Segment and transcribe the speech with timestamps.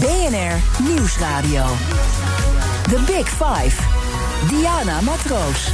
[0.00, 1.64] BNR Nieuwsradio.
[2.82, 3.82] The Big Five.
[4.48, 5.72] Diana Matroos.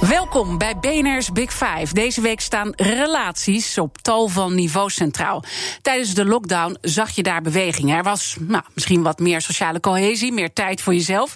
[0.00, 1.94] Welkom bij BNR's Big Five.
[1.94, 5.44] Deze week staan relaties op tal van niveaus centraal.
[5.82, 7.92] Tijdens de lockdown zag je daar beweging.
[7.92, 11.34] Er was nou, misschien wat meer sociale cohesie, meer tijd voor jezelf.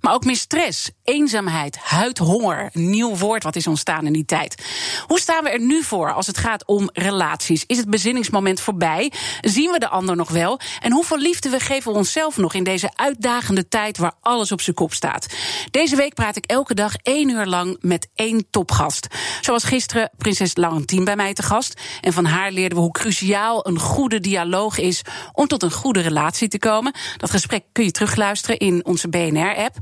[0.00, 2.70] Maar ook meer stress, eenzaamheid, huidhonger.
[2.72, 4.64] Een nieuw woord wat is ontstaan in die tijd.
[5.06, 7.64] Hoe staan we er nu voor als het gaat om relaties?
[7.66, 9.12] Is het bezinningsmoment voorbij?
[9.40, 10.60] Zien we de ander nog wel?
[10.80, 14.60] En hoeveel liefde we geven we onszelf nog in deze uitdagende tijd waar alles op
[14.60, 15.26] zijn kop staat?
[15.70, 19.06] Deze week praat ik elke dag één uur lang met één topgast.
[19.40, 21.80] Zoals gisteren prinses Laurentien bij mij te gast.
[22.00, 26.00] En van haar leerden we hoe cruciaal een goede dialoog is om tot een goede
[26.00, 26.94] relatie te komen.
[27.16, 29.76] Dat gesprek kun je terugluisteren in onze BNR-app.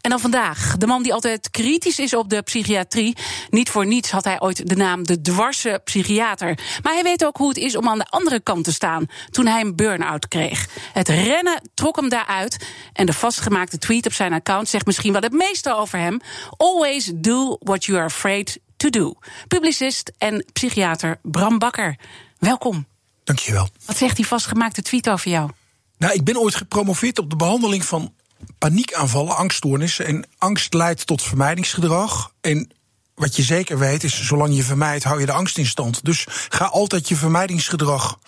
[0.00, 3.16] En dan vandaag, de man die altijd kritisch is op de psychiatrie.
[3.50, 6.58] Niet voor niets had hij ooit de naam de dwarse psychiater.
[6.82, 9.46] Maar hij weet ook hoe het is om aan de andere kant te staan toen
[9.46, 10.68] hij een burn-out kreeg.
[10.92, 12.66] Het rennen trok hem daaruit.
[12.92, 16.20] En de vastgemaakte tweet op zijn account zegt misschien wel het meeste over hem.
[16.56, 19.14] Always do what you are afraid to do.
[19.48, 21.96] Publicist en psychiater Bram Bakker.
[22.38, 22.86] Welkom.
[23.24, 23.68] Dankjewel.
[23.86, 25.50] Wat zegt die vastgemaakte tweet over jou?
[25.98, 28.12] Nou, ik ben ooit gepromoveerd op de behandeling van
[28.58, 30.06] paniekaanvallen, angststoornissen.
[30.06, 32.32] En angst leidt tot vermijdingsgedrag.
[32.40, 32.70] En
[33.14, 36.04] wat je zeker weet is, zolang je vermijdt, hou je de angst in stand.
[36.04, 38.18] Dus ga altijd je vermijdingsgedrag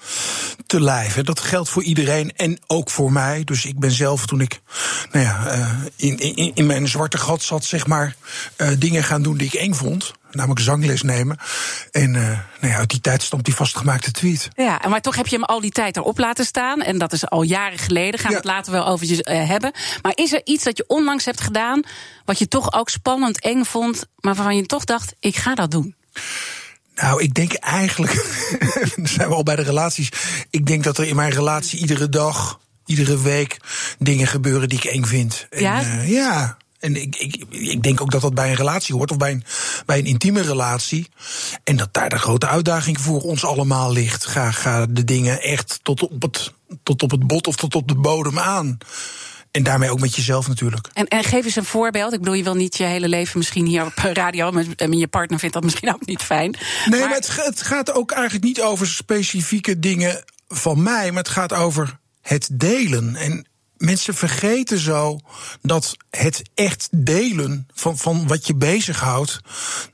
[0.67, 1.23] te lijf.
[1.23, 3.45] Dat geldt voor iedereen en ook voor mij.
[3.45, 4.61] Dus ik ben zelf, toen ik
[5.13, 8.17] nou ja, uh, in, in, in mijn zwarte gat zat, zeg maar,
[8.57, 11.37] uh, dingen gaan doen die ik eng vond namelijk zangles nemen.
[11.91, 12.23] En uh,
[12.61, 14.49] nou ja, uit die tijd stamt die vastgemaakte tweet.
[14.55, 16.81] Ja, maar toch heb je hem al die tijd erop laten staan.
[16.83, 18.21] En dat is al jaren geleden.
[18.21, 18.41] Gaan we ja.
[18.41, 19.73] het later wel over uh, hebben.
[20.03, 21.83] Maar is er iets dat je onlangs hebt gedaan.
[22.25, 24.05] wat je toch ook spannend, eng vond.
[24.21, 25.95] maar waarvan je toch dacht: ik ga dat doen?
[26.95, 28.13] Nou, ik denk eigenlijk.
[28.97, 30.09] dan zijn we al bij de relaties.
[30.51, 32.61] Ik denk dat er in mijn relatie iedere dag.
[32.87, 33.57] Iedere week
[33.99, 35.47] dingen gebeuren die ik eng vind.
[35.51, 35.81] Ja?
[35.81, 36.57] En, uh, ja.
[36.79, 39.45] En ik, ik, ik denk ook dat dat bij een relatie hoort, of bij een,
[39.87, 41.09] bij een intieme relatie.
[41.65, 44.27] En dat daar de grote uitdaging voor ons allemaal ligt.
[44.27, 46.53] Ga, ga de dingen echt tot op, het,
[46.83, 48.79] tot op het bot of tot op de bodem aan.
[49.51, 50.89] En daarmee ook met jezelf natuurlijk.
[50.93, 52.13] En, en geef eens een voorbeeld.
[52.13, 54.53] Ik bedoel, je wil niet je hele leven misschien hier op radio.
[54.77, 56.51] En je partner vindt dat misschien ook niet fijn.
[56.87, 61.11] Nee, maar, maar het, het gaat ook eigenlijk niet over specifieke dingen van mij.
[61.11, 63.17] Maar het gaat over het delen.
[63.17, 63.48] En
[63.79, 65.21] mensen vergeten zo
[65.63, 69.41] dat het echt delen van, van wat je bezighoudt,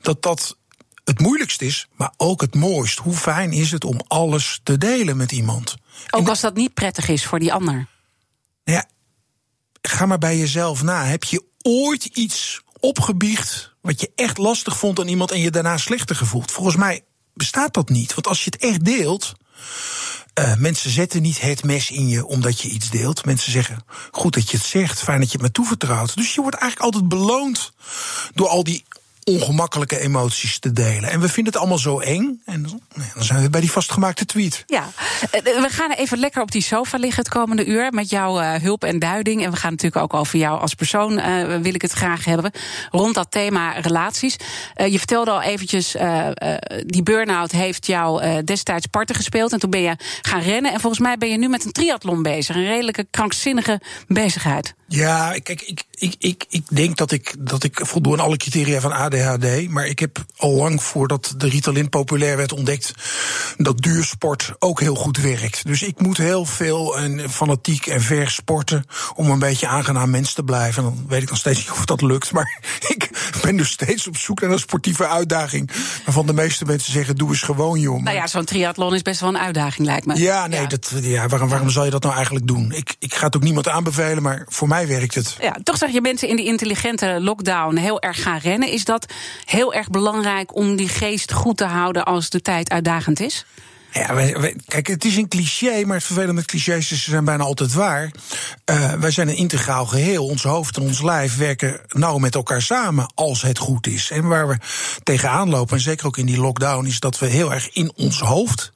[0.01, 0.57] dat dat
[1.03, 2.99] het moeilijkst is, maar ook het mooist.
[2.99, 5.75] Hoe fijn is het om alles te delen met iemand?
[6.09, 7.87] Ook als dat niet prettig is voor die ander.
[8.63, 8.85] Nou ja,
[9.81, 11.05] ga maar bij jezelf na.
[11.05, 15.77] Heb je ooit iets opgebiecht wat je echt lastig vond aan iemand en je daarna
[15.77, 16.51] slechter gevoeld?
[16.51, 17.03] Volgens mij
[17.33, 18.13] bestaat dat niet.
[18.13, 19.33] Want als je het echt deelt,
[20.39, 23.25] uh, mensen zetten niet het mes in je omdat je iets deelt.
[23.25, 26.15] Mensen zeggen: goed dat je het zegt, fijn dat je het me toevertrouwt.
[26.15, 27.73] Dus je wordt eigenlijk altijd beloond
[28.33, 28.85] door al die
[29.31, 31.09] ongemakkelijke emoties te delen.
[31.09, 32.41] En we vinden het allemaal zo eng.
[32.45, 34.63] En dan zijn we bij die vastgemaakte tweet.
[34.65, 34.87] Ja,
[35.31, 38.83] we gaan even lekker op die sofa liggen het komende uur met jouw uh, hulp
[38.83, 39.43] en duiding.
[39.43, 41.15] En we gaan natuurlijk ook over jou als persoon,
[41.61, 42.51] wil ik het graag hebben.
[42.91, 44.35] Rond dat thema relaties.
[44.75, 45.95] Je vertelde al eventjes,
[46.85, 49.53] die burn-out heeft jou destijds parten gespeeld.
[49.53, 50.73] En toen ben je gaan rennen.
[50.73, 52.55] En volgens mij ben je nu met een triathlon bezig.
[52.55, 54.73] Een redelijke krankzinnige bezigheid.
[54.87, 58.79] Ja, kijk, ik, ik, ik, ik denk dat ik, dat ik voldoen aan alle criteria
[58.79, 59.69] van ADHD.
[59.69, 62.93] Maar ik heb al lang voordat de Ritalin populair werd ontdekt.
[63.57, 65.65] dat duursport ook heel goed werkt.
[65.65, 68.85] Dus ik moet heel veel en fanatiek en ver sporten.
[69.15, 70.83] om een beetje aangenaam mens te blijven.
[70.83, 72.31] En dan weet ik nog steeds niet of dat lukt.
[72.31, 72.61] Maar
[72.95, 73.09] ik
[73.41, 75.71] ben dus steeds op zoek naar een sportieve uitdaging.
[76.05, 78.01] Waarvan de meeste mensen zeggen: doe eens gewoon, joh.
[78.01, 80.15] Nou ja, zo'n triathlon is best wel een uitdaging, lijkt me.
[80.15, 80.67] Ja, nee, ja.
[80.67, 82.71] Dat, ja, waarom, waarom zou je dat nou eigenlijk doen?
[82.71, 85.35] Ik, ik ga het ook niemand aanbevelen, maar voor mij werkt het.
[85.39, 88.69] Ja, toch zag je mensen in die intelligente lockdown heel erg gaan rennen.
[88.71, 89.13] Is dat
[89.45, 93.45] heel erg belangrijk om die geest goed te houden als de tijd uitdagend is?
[93.91, 97.09] Ja, wij, wij, kijk, het is een cliché, maar het vervelende met clichés is ze
[97.09, 98.11] zijn bijna altijd waar.
[98.65, 100.25] Uh, wij zijn een integraal geheel.
[100.25, 104.11] Ons hoofd en ons lijf werken nauw met elkaar samen als het goed is.
[104.11, 104.57] En waar we
[105.03, 108.19] tegenaan lopen, en zeker ook in die lockdown, is dat we heel erg in ons
[108.19, 108.71] hoofd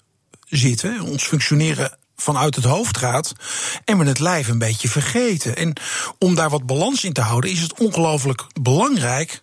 [0.48, 1.01] zitten.
[1.01, 3.33] Ons functioneren vanuit het hoofd gaat
[3.86, 5.56] en we het lijf een beetje vergeten.
[5.56, 5.74] En
[6.18, 9.39] om daar wat balans in te houden, is het ongelooflijk belangrijk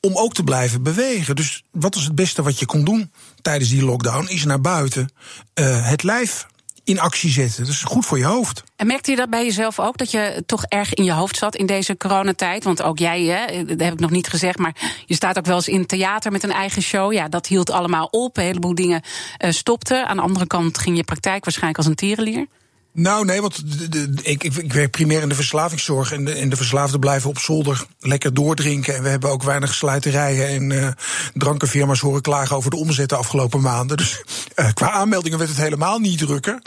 [0.00, 1.36] om ook te blijven bewegen.
[1.36, 4.28] Dus wat is het beste wat je kon doen tijdens die lockdown?
[4.28, 5.12] Is naar buiten
[5.54, 6.46] uh, het lijf
[6.84, 7.64] in actie zetten.
[7.64, 8.62] Dat is goed voor je hoofd.
[8.76, 11.56] En merkte je dat bij jezelf ook, dat je toch erg in je hoofd zat
[11.56, 12.64] in deze coronatijd?
[12.64, 14.76] Want ook jij, hè, dat heb ik nog niet gezegd, maar
[15.06, 17.12] je staat ook wel eens in theater met een eigen show.
[17.12, 18.36] Ja, dat hield allemaal op.
[18.36, 19.02] Een heleboel dingen
[19.44, 20.06] uh, stopten.
[20.06, 22.46] Aan de andere kant ging je praktijk waarschijnlijk als een tierenlier.
[22.94, 23.62] Nou, nee, want
[23.92, 26.12] de, ik, ik, werk primair in de verslavingszorg.
[26.12, 28.94] En de, de verslaafden blijven op zolder lekker doordrinken.
[28.94, 30.88] En we hebben ook weinig sluiterijen en uh,
[31.34, 33.96] drankenfirma's horen klagen over de omzet de afgelopen maanden.
[33.96, 34.22] Dus
[34.56, 36.62] uh, qua aanmeldingen werd het helemaal niet drukker.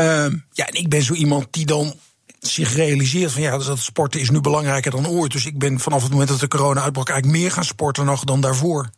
[0.00, 1.94] Uh, ja, en ik ben zo iemand die dan
[2.38, 5.32] zich realiseert van ja, dat sporten is nu belangrijker dan ooit.
[5.32, 8.24] Dus ik ben vanaf het moment dat de corona uitbrak eigenlijk meer gaan sporten nog
[8.24, 8.90] dan daarvoor.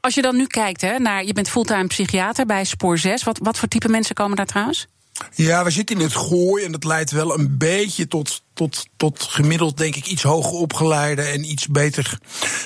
[0.00, 3.22] Als je dan nu kijkt hè, naar, je bent fulltime psychiater bij Spoor 6.
[3.22, 4.86] Wat, wat voor type mensen komen daar trouwens?
[5.34, 9.22] Ja, we zitten in het gooi en dat leidt wel een beetje tot, tot, tot
[9.22, 12.18] gemiddeld, denk ik, iets hoger opgeleide en iets beter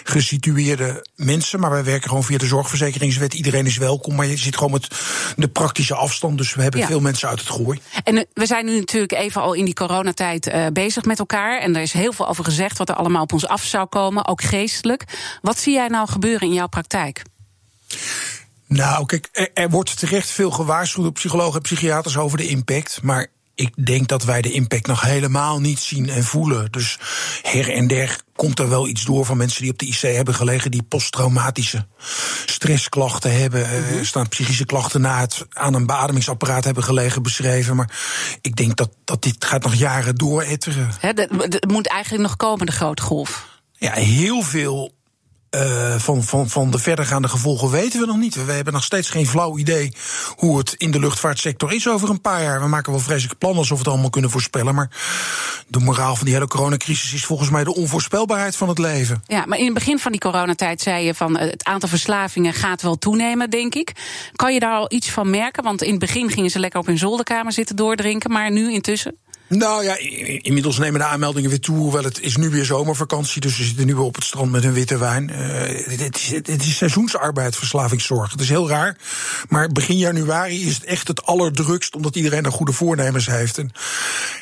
[0.05, 1.61] gesitueerde mensen.
[1.61, 3.35] Maar wij werken gewoon via de zorgverzekeringswet.
[3.35, 4.89] Iedereen is welkom, maar je zit gewoon met
[5.37, 6.39] de praktische afstand.
[6.39, 7.81] Dus we hebben veel mensen uit het gooi.
[8.05, 11.61] En eh, we zijn nu natuurlijk even al in die coronatijd uh, bezig met elkaar.
[11.61, 14.27] En er is heel veel over gezegd wat er allemaal op ons af zou komen,
[14.27, 15.05] ook geestelijk.
[15.43, 17.23] Wat zie jij nou gebeuren in jouw praktijk?
[18.67, 23.03] Nou, kijk, er, wordt terecht veel gewaarschuwd door psychologen en psychiaters over de impact.
[23.03, 26.73] Maar ik denk dat wij de impact nog helemaal niet zien en voelen.
[26.73, 26.99] Dus
[27.43, 30.35] her en der komt er wel iets door van mensen die op de IC hebben
[30.35, 31.87] gelegen, die posttraumatische
[32.47, 37.77] stressklachten hebben, mm staan psychische klachten na het aan een beademingsapparaat hebben gelegen beschreven.
[37.77, 37.91] Maar
[38.41, 40.91] ik denk dat, dat dit gaat nog jaren dooretteren.
[41.01, 43.47] Het moet eigenlijk nog komen, de grote golf.
[43.73, 44.94] Ja, heel veel
[45.55, 48.45] uh, van, van, van de verdergaande gevolgen weten we nog niet.
[48.45, 49.93] We hebben nog steeds geen flauw idee
[50.37, 52.61] hoe het in de luchtvaartsector is over een paar jaar.
[52.61, 54.75] We maken wel vreselijke plannen alsof we het allemaal kunnen voorspellen.
[54.75, 54.91] Maar
[55.69, 59.23] de moraal van die hele coronacrisis is volgens mij de onvoorspelbaarheid van het leven.
[59.27, 62.83] Ja, maar in het begin van die coronatijd zei je van het aantal verslavingen gaat
[62.83, 63.93] wel toenemen, denk ik.
[64.33, 65.63] Kan je daar al iets van merken?
[65.63, 69.17] Want in het begin gingen ze lekker op hun zolderkamer zitten doordrinken, maar nu intussen?
[69.49, 69.97] Nou ja,
[70.43, 71.77] inmiddels nemen de aanmeldingen weer toe.
[71.77, 74.65] Hoewel het is nu weer zomervakantie, dus we zitten nu weer op het strand met
[74.65, 75.31] een witte wijn.
[75.31, 75.39] Uh,
[75.99, 78.31] het, is, het is seizoensarbeid, verslavingszorg.
[78.31, 78.97] Het is heel raar.
[79.49, 83.59] Maar begin januari is het echt het allerdrukst, omdat iedereen er goede voornemens heeft.
[83.59, 83.71] En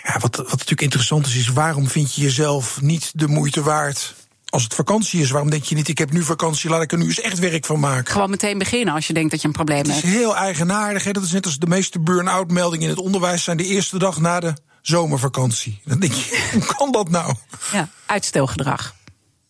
[0.02, 4.14] ja, wat, wat natuurlijk interessant is, is waarom vind je jezelf niet de moeite waard
[4.52, 6.98] als het vakantie is, waarom denk je niet, ik heb nu vakantie, laat ik er
[6.98, 8.12] nu eens echt werk van maken?
[8.12, 9.88] Gewoon meteen beginnen als je denkt dat je een probleem hebt.
[9.94, 11.04] Het is heel eigenaardig.
[11.04, 11.12] Hè?
[11.12, 14.20] Dat is net als de meeste burn-out meldingen in het onderwijs zijn de eerste dag
[14.20, 15.80] na de zomervakantie.
[15.84, 17.34] Dan denk je, hoe kan dat nou?
[17.72, 18.94] Ja, uitstelgedrag.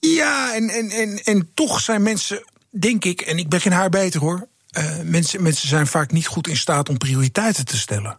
[0.01, 3.91] Ja, en, en, en, en toch zijn mensen, denk ik, en ik ben geen haar
[3.91, 4.49] beter hoor.
[4.79, 8.19] Uh, mensen, mensen zijn vaak niet goed in staat om prioriteiten te stellen.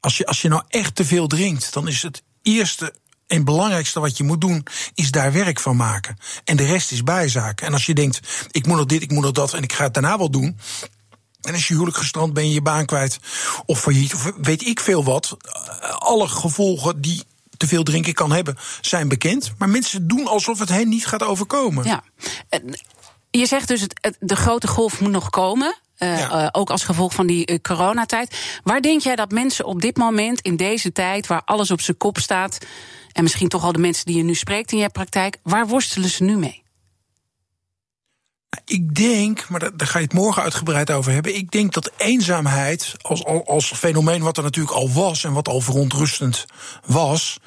[0.00, 2.94] Als je, als je nou echt te veel drinkt, dan is het eerste
[3.26, 6.16] en belangrijkste wat je moet doen, is daar werk van maken.
[6.44, 7.66] En de rest is bijzaken.
[7.66, 9.84] En als je denkt, ik moet nog dit, ik moet nog dat en ik ga
[9.84, 10.58] het daarna wel doen.
[11.40, 13.18] En als je huwelijk gestrand ben je je baan kwijt
[13.66, 15.36] of failliet of weet ik veel wat.
[15.98, 17.22] Alle gevolgen die
[17.56, 19.52] te veel drinken kan hebben zijn bekend.
[19.58, 21.84] Maar mensen doen alsof het hen niet gaat overkomen.
[21.84, 22.02] Ja.
[23.30, 25.76] Je zegt dus, het, de grote golf moet nog komen.
[25.98, 28.36] Uh, uh, ook als gevolg van die uh, coronatijd.
[28.64, 31.96] Waar denk jij dat mensen op dit moment, in deze tijd, waar alles op zijn
[31.96, 32.58] kop staat,
[33.12, 36.08] en misschien toch al de mensen die je nu spreekt in je praktijk, waar worstelen
[36.10, 36.62] ze nu mee?
[38.64, 41.36] Ik denk, maar daar ga je het morgen uitgebreid over hebben.
[41.36, 45.60] Ik denk dat eenzaamheid als, als fenomeen wat er natuurlijk al was en wat al
[45.60, 46.46] verontrustend
[46.86, 47.38] was,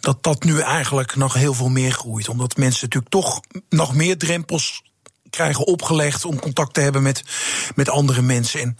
[0.00, 2.28] dat dat nu eigenlijk nog heel veel meer groeit.
[2.28, 4.82] Omdat mensen natuurlijk toch nog meer drempels
[5.30, 7.22] krijgen opgelegd om contact te hebben met,
[7.74, 8.60] met andere mensen.
[8.60, 8.78] En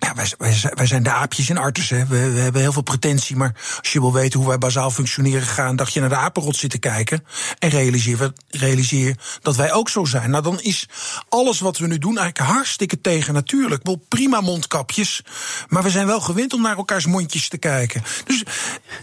[0.00, 1.90] ja, wij, wij, wij, zijn de aapjes in Artus.
[1.90, 2.06] Hè.
[2.06, 3.36] We, we, hebben heel veel pretentie.
[3.36, 6.56] Maar als je wil weten hoe wij bazaal functioneren, ga een dagje naar de apenrot
[6.56, 7.24] zitten kijken.
[7.58, 10.30] En realiseer, realiseer dat wij ook zo zijn.
[10.30, 10.88] Nou, dan is
[11.28, 13.82] alles wat we nu doen eigenlijk hartstikke tegen natuurlijk.
[13.82, 15.22] Wel prima mondkapjes.
[15.68, 18.02] Maar we zijn wel gewend om naar elkaars mondjes te kijken.
[18.24, 18.42] Dus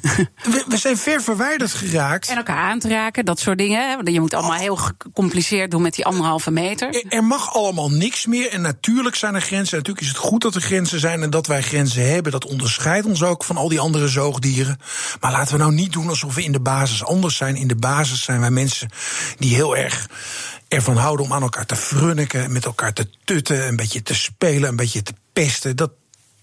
[0.51, 2.29] we, we zijn ver verwijderd geraakt.
[2.29, 4.11] En elkaar aan te raken, dat soort dingen.
[4.11, 6.87] Je moet allemaal heel gecompliceerd doen met die anderhalve meter.
[6.95, 8.49] Er, er mag allemaal niks meer.
[8.51, 9.77] En natuurlijk zijn er grenzen.
[9.77, 12.31] Natuurlijk is het goed dat er grenzen zijn en dat wij grenzen hebben.
[12.31, 14.79] Dat onderscheidt ons ook van al die andere zoogdieren.
[15.19, 17.55] Maar laten we nou niet doen alsof we in de basis anders zijn.
[17.55, 18.89] In de basis zijn wij mensen
[19.37, 20.09] die heel erg
[20.67, 24.69] ervan houden om aan elkaar te frunniken, met elkaar te tutten, een beetje te spelen,
[24.69, 25.75] een beetje te pesten.
[25.75, 25.91] Dat,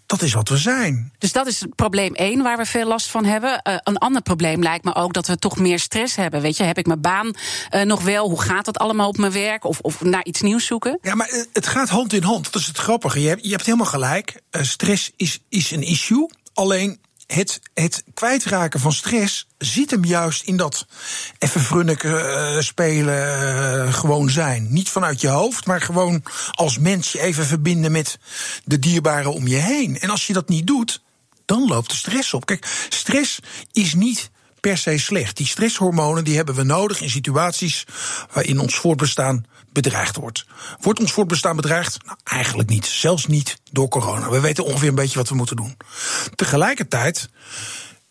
[0.06, 1.12] dat is wat we zijn.
[1.18, 3.50] Dus dat is probleem één waar we veel last van hebben.
[3.50, 6.40] Uh, een ander probleem lijkt me ook dat we toch meer stress hebben.
[6.40, 7.30] Weet je, heb ik mijn baan
[7.70, 8.28] uh, nog wel?
[8.28, 9.64] Hoe gaat het allemaal op mijn werk?
[9.64, 10.98] Of, of naar iets nieuws zoeken?
[11.02, 12.52] Ja, maar uh, het gaat hand in hand.
[12.52, 13.20] Dat is het grappige.
[13.20, 14.40] Je hebt, je hebt helemaal gelijk.
[14.50, 16.30] stress is, is een issue.
[16.54, 20.86] Alleen het, het kwijtraken van stress zit hem juist in dat
[21.38, 24.66] even frunniken, uh, spelen, uh, gewoon zijn.
[24.72, 28.18] Niet vanuit je hoofd, maar gewoon als mens je even verbinden met
[28.64, 30.00] de dierbaren om je heen.
[30.00, 31.02] En als je dat niet doet,
[31.44, 32.46] dan loopt de stress op.
[32.46, 33.38] Kijk, stress
[33.72, 35.36] is niet per se slecht.
[35.36, 37.84] Die stresshormonen die hebben we nodig in situaties
[38.32, 40.46] waarin ons voortbestaan bedreigd wordt.
[40.80, 41.98] Wordt ons voortbestaan bedreigd?
[42.04, 42.86] Nou, eigenlijk niet.
[42.86, 44.30] Zelfs niet door corona.
[44.30, 45.76] We weten ongeveer een beetje wat we moeten doen.
[46.34, 47.28] Tegelijkertijd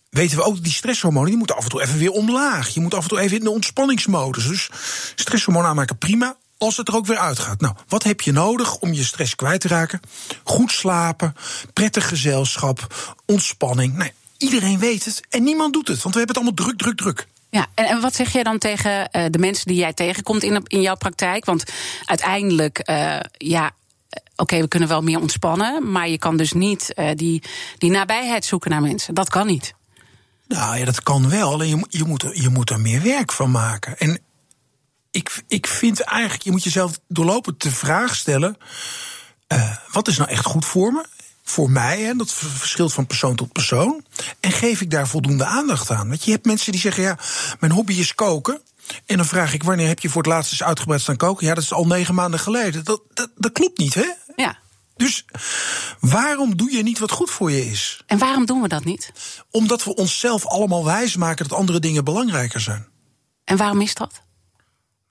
[0.09, 2.69] weten we ook dat die stresshormonen die moeten af en toe even weer omlaag.
[2.69, 4.47] Je moet af en toe even in de ontspanningsmodus.
[4.47, 4.69] Dus
[5.15, 6.35] stresshormonen aanmaken prima.
[6.57, 7.61] Als het er ook weer uitgaat.
[7.61, 9.99] Nou, wat heb je nodig om je stress kwijt te raken?
[10.43, 11.35] Goed slapen,
[11.73, 13.97] prettig gezelschap, ontspanning.
[13.97, 16.01] Nee, iedereen weet het en niemand doet het.
[16.01, 17.27] Want we hebben het allemaal druk, druk, druk.
[17.53, 20.63] Ja, en, en wat zeg jij dan tegen uh, de mensen die jij tegenkomt in,
[20.67, 21.45] in jouw praktijk?
[21.45, 21.63] Want
[22.05, 23.71] uiteindelijk, uh, ja,
[24.09, 27.43] oké, okay, we kunnen wel meer ontspannen, maar je kan dus niet die,
[27.77, 29.13] die nabijheid zoeken naar mensen.
[29.13, 29.73] Dat kan niet.
[30.47, 31.51] Nou ja, dat kan wel.
[31.51, 33.97] Alleen je, je, moet, je moet er meer werk van maken.
[33.97, 34.19] En
[35.11, 38.57] ik, ik vind eigenlijk, je moet jezelf doorlopend de vraag stellen:
[39.91, 41.05] wat is nou echt goed voor me?
[41.43, 44.05] Voor mij, hè, dat verschilt van persoon tot persoon.
[44.39, 46.07] En geef ik daar voldoende aandacht aan?
[46.07, 47.17] Want je hebt mensen die zeggen: ja,
[47.59, 48.61] mijn hobby is koken.
[49.05, 51.47] En dan vraag ik: wanneer heb je voor het laatst eens uitgebreid staan koken?
[51.47, 52.83] Ja, dat is al negen maanden geleden.
[52.83, 54.11] Dat, dat, dat klopt niet, hè?
[54.35, 54.57] Ja.
[54.95, 55.25] Dus
[55.99, 58.03] waarom doe je niet wat goed voor je is?
[58.05, 59.11] En waarom doen we dat niet?
[59.51, 62.87] Omdat we onszelf allemaal wijsmaken dat andere dingen belangrijker zijn.
[63.43, 64.21] En waarom is dat?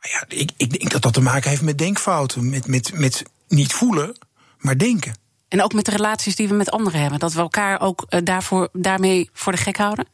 [0.01, 2.51] Ja, ik, ik denk dat dat te maken heeft met denkfouten.
[2.51, 4.19] Met, met, met niet voelen,
[4.59, 5.17] maar denken.
[5.52, 7.18] En ook met de relaties die we met anderen hebben.
[7.18, 10.06] Dat we elkaar ook uh, daarvoor, daarmee voor de gek houden?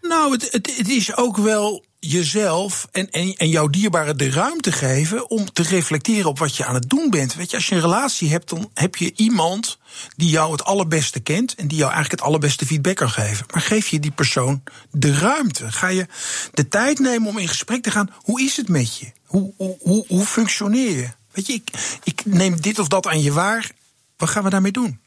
[0.00, 4.72] Nou, het, het, het is ook wel jezelf en, en, en jouw dierbare de ruimte
[4.72, 7.34] geven om te reflecteren op wat je aan het doen bent.
[7.34, 9.78] Weet je, als je een relatie hebt, dan heb je iemand
[10.16, 13.46] die jou het allerbeste kent en die jou eigenlijk het allerbeste feedback kan geven.
[13.52, 15.72] Maar geef je die persoon de ruimte?
[15.72, 16.06] Ga je
[16.52, 18.10] de tijd nemen om in gesprek te gaan?
[18.14, 19.12] Hoe is het met je?
[19.26, 21.08] Hoe, hoe, hoe, hoe functioneer je?
[21.32, 21.70] Weet je, ik,
[22.04, 23.76] ik neem dit of dat aan je waar
[24.18, 25.00] wat gaan we daarmee doen?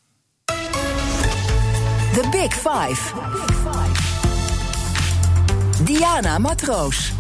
[2.14, 3.14] The Big Five.
[5.84, 7.12] Diana Matroos.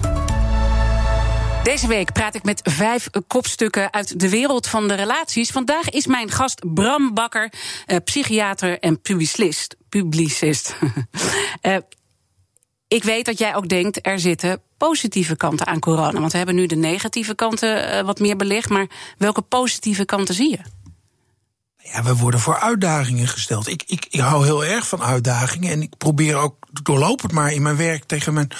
[1.63, 5.49] Deze week praat ik met vijf kopstukken uit de wereld van de relaties.
[5.49, 7.53] Vandaag is mijn gast Bram Bakker,
[7.85, 9.75] eh, psychiater en publicist.
[9.89, 10.75] publicist.
[11.61, 11.77] eh,
[12.87, 16.19] ik weet dat jij ook denkt, er zitten positieve kanten aan corona.
[16.19, 18.69] Want we hebben nu de negatieve kanten uh, wat meer belicht.
[18.69, 20.80] Maar welke positieve kanten zie je?
[21.83, 23.67] Ja, we worden voor uitdagingen gesteld.
[23.67, 25.71] Ik, ik, ik hou heel erg van uitdagingen.
[25.71, 28.51] En ik probeer ook doorlopend maar in mijn werk tegen mijn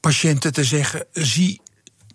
[0.00, 1.60] patiënten te zeggen: zie,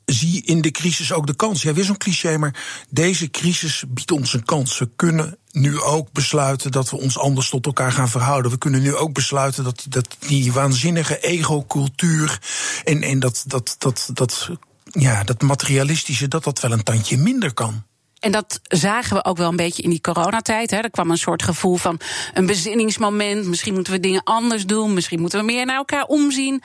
[0.06, 1.62] zie in de crisis ook de kans.
[1.62, 4.80] Ja, weer zo'n cliché, maar deze crisis biedt ons een kans.
[4.80, 8.52] We kunnen nu ook besluiten dat we ons anders tot elkaar gaan verhouden.
[8.52, 12.40] We kunnen nu ook besluiten dat, dat die waanzinnige ego-cultuur
[12.84, 14.50] en, en dat, dat, dat, dat,
[14.84, 17.84] ja, dat materialistische, dat dat wel een tandje minder kan.
[18.22, 20.72] En dat zagen we ook wel een beetje in die coronatijd.
[20.72, 20.78] Hè.
[20.78, 22.00] Er kwam een soort gevoel van
[22.34, 23.46] een bezinningsmoment.
[23.46, 24.94] Misschien moeten we dingen anders doen.
[24.94, 26.62] Misschien moeten we meer naar elkaar omzien.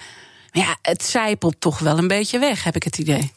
[0.52, 3.32] Maar ja, het zijpelt toch wel een beetje weg, heb ik het idee.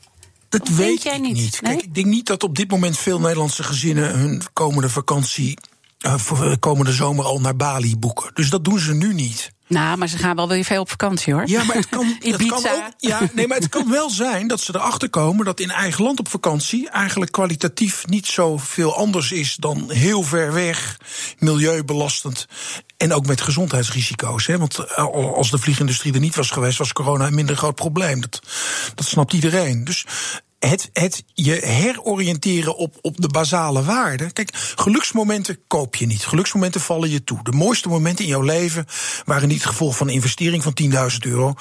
[0.50, 1.34] Dat of weet jij ik niet.
[1.34, 1.60] niet.
[1.60, 5.58] Kijk, ik denk niet dat op dit moment veel Nederlandse gezinnen hun komende vakantie,
[6.06, 8.32] uh, voor komende zomer al naar Bali boeken.
[8.34, 9.52] Dus dat doen ze nu niet.
[9.70, 11.44] Nou, maar ze gaan wel weer veel op vakantie hoor.
[11.46, 14.60] Ja, maar het kan, het kan ook, ja, nee, maar het kan wel zijn dat
[14.60, 19.56] ze erachter komen dat in eigen land op vakantie eigenlijk kwalitatief niet zoveel anders is
[19.56, 20.98] dan heel ver weg,
[21.40, 22.48] milieubelastend
[22.98, 24.48] en ook met gezondheidsrisico's.
[24.48, 24.58] Hè?
[24.58, 28.22] Want eh, als de vliegindustrie er niet was geweest, was corona een minder groot probleem.
[28.22, 28.42] Dat,
[28.96, 29.84] dat snapt iedereen.
[29.84, 30.06] Dus
[30.60, 34.34] het, het je heroriënteren op, op de basale waarden.
[34.34, 36.26] Kijk, geluksmomenten koop je niet.
[36.26, 37.44] Geluksmomenten vallen je toe.
[37.44, 38.86] De mooiste momenten in jouw leven
[39.26, 41.54] waren niet het gevolg van een investering van 10.000 euro.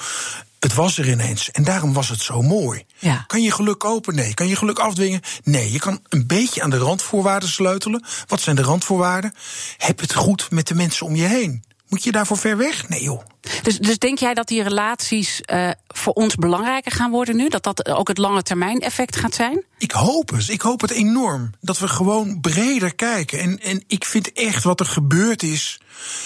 [0.59, 1.51] Het was er ineens.
[1.51, 2.85] En daarom was het zo mooi.
[2.97, 3.23] Ja.
[3.27, 4.15] Kan je geluk kopen?
[4.15, 4.33] Nee.
[4.33, 5.21] Kan je geluk afdwingen?
[5.43, 5.71] Nee.
[5.71, 8.03] Je kan een beetje aan de randvoorwaarden sleutelen.
[8.27, 9.33] Wat zijn de randvoorwaarden?
[9.77, 11.63] Heb het goed met de mensen om je heen.
[11.89, 12.89] Moet je daarvoor ver weg?
[12.89, 13.21] Nee joh.
[13.63, 17.49] Dus, dus denk jij dat die relaties uh, voor ons belangrijker gaan worden nu?
[17.49, 19.63] Dat dat ook het lange termijn effect gaat zijn?
[19.77, 20.49] Ik hoop het.
[20.49, 21.51] Ik hoop het enorm.
[21.61, 23.39] Dat we gewoon breder kijken.
[23.39, 25.79] En, en ik vind echt wat er gebeurd is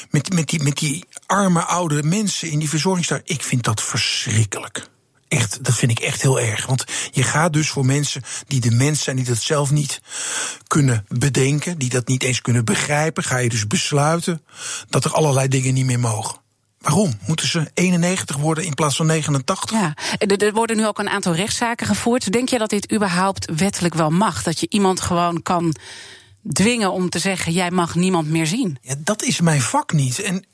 [0.09, 3.23] met, met, die, met die arme oude mensen in die verzorgingstehuis.
[3.25, 4.87] Ik vind dat verschrikkelijk.
[5.37, 6.65] Echt, dat vind ik echt heel erg.
[6.65, 10.01] Want je gaat dus voor mensen die de mens zijn, die dat zelf niet
[10.67, 14.41] kunnen bedenken, die dat niet eens kunnen begrijpen, ga je dus besluiten
[14.89, 16.41] dat er allerlei dingen niet meer mogen.
[16.79, 17.13] Waarom?
[17.27, 19.71] Moeten ze 91 worden in plaats van 89?
[19.71, 22.31] Ja, er worden nu ook een aantal rechtszaken gevoerd.
[22.31, 24.43] Denk je dat dit überhaupt wettelijk wel mag?
[24.43, 25.75] Dat je iemand gewoon kan
[26.51, 28.77] dwingen om te zeggen: jij mag niemand meer zien?
[28.81, 30.21] Ja, dat is mijn vak niet.
[30.21, 30.45] En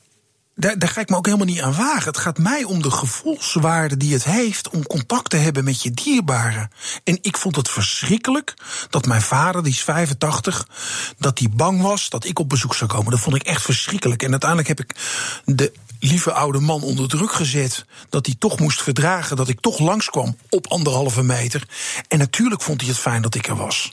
[0.60, 2.06] daar, ga ik me ook helemaal niet aan wagen.
[2.06, 5.90] Het gaat mij om de gevoelswaarde die het heeft om contact te hebben met je
[5.90, 6.70] dierbaren.
[7.04, 8.54] En ik vond het verschrikkelijk
[8.90, 10.66] dat mijn vader, die is 85,
[11.18, 13.10] dat hij bang was dat ik op bezoek zou komen.
[13.10, 14.22] Dat vond ik echt verschrikkelijk.
[14.22, 14.94] En uiteindelijk heb ik
[15.44, 17.84] de lieve oude man onder druk gezet.
[18.08, 21.68] Dat hij toch moest verdragen dat ik toch langskwam op anderhalve meter.
[22.08, 23.92] En natuurlijk vond hij het fijn dat ik er was.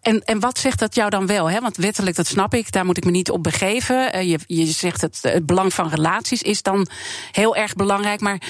[0.00, 1.50] En, en wat zegt dat jou dan wel?
[1.50, 1.60] Hè?
[1.60, 4.16] Want wettelijk, dat snap ik, daar moet ik me niet op begeven.
[4.16, 6.88] Uh, je, je zegt het, het belang van relaties is dan
[7.32, 8.20] heel erg belangrijk.
[8.20, 8.42] Maar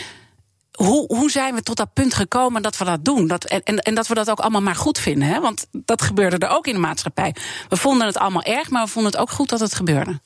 [0.73, 3.27] hoe, hoe zijn we tot dat punt gekomen dat we dat doen?
[3.27, 5.29] Dat, en, en dat we dat ook allemaal maar goed vinden.
[5.29, 5.41] Hè?
[5.41, 7.35] Want dat gebeurde er ook in de maatschappij.
[7.69, 10.21] We vonden het allemaal erg, maar we vonden het ook goed dat het gebeurde.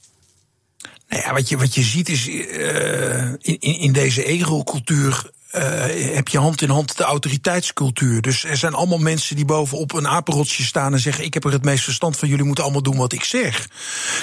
[1.08, 6.28] Nou ja, wat je, wat je ziet is uh, in, in deze ego-cultuur uh, heb
[6.28, 8.22] je hand in hand de autoriteitscultuur.
[8.22, 11.52] Dus er zijn allemaal mensen die bovenop een apenrotsje staan en zeggen: Ik heb er
[11.52, 13.68] het meest verstand van, jullie moeten allemaal doen wat ik zeg.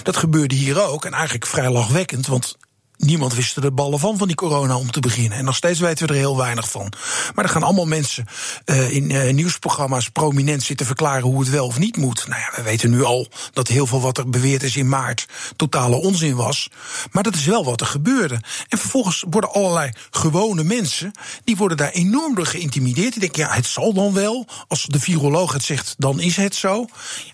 [0.04, 2.58] Dat gebeurde hier ook en eigenlijk vrij lachwekkend, want
[3.00, 5.38] Niemand wist er de ballen van, van die corona om te beginnen.
[5.38, 6.94] En nog steeds weten we er heel weinig van.
[7.36, 8.26] Maar er gaan allemaal mensen
[8.66, 12.28] uh, in uh, nieuwsprogramma's prominent zitten verklaren hoe het wel of niet moet.
[12.28, 15.28] Nou ja, we weten nu al dat heel veel wat er beweerd is in maart
[15.56, 16.70] totale onzin was.
[17.12, 18.42] Maar dat is wel wat er gebeurde.
[18.68, 21.12] En vervolgens worden allerlei gewone mensen,
[21.44, 23.12] die worden daar enorm door geïntimideerd.
[23.12, 24.48] Die denken, ja, het zal dan wel.
[24.68, 26.86] Als de viroloog het zegt, dan is het zo.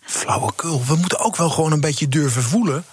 [0.01, 0.85] Flauwekul.
[0.85, 2.85] We moeten ook wel gewoon een beetje durven voelen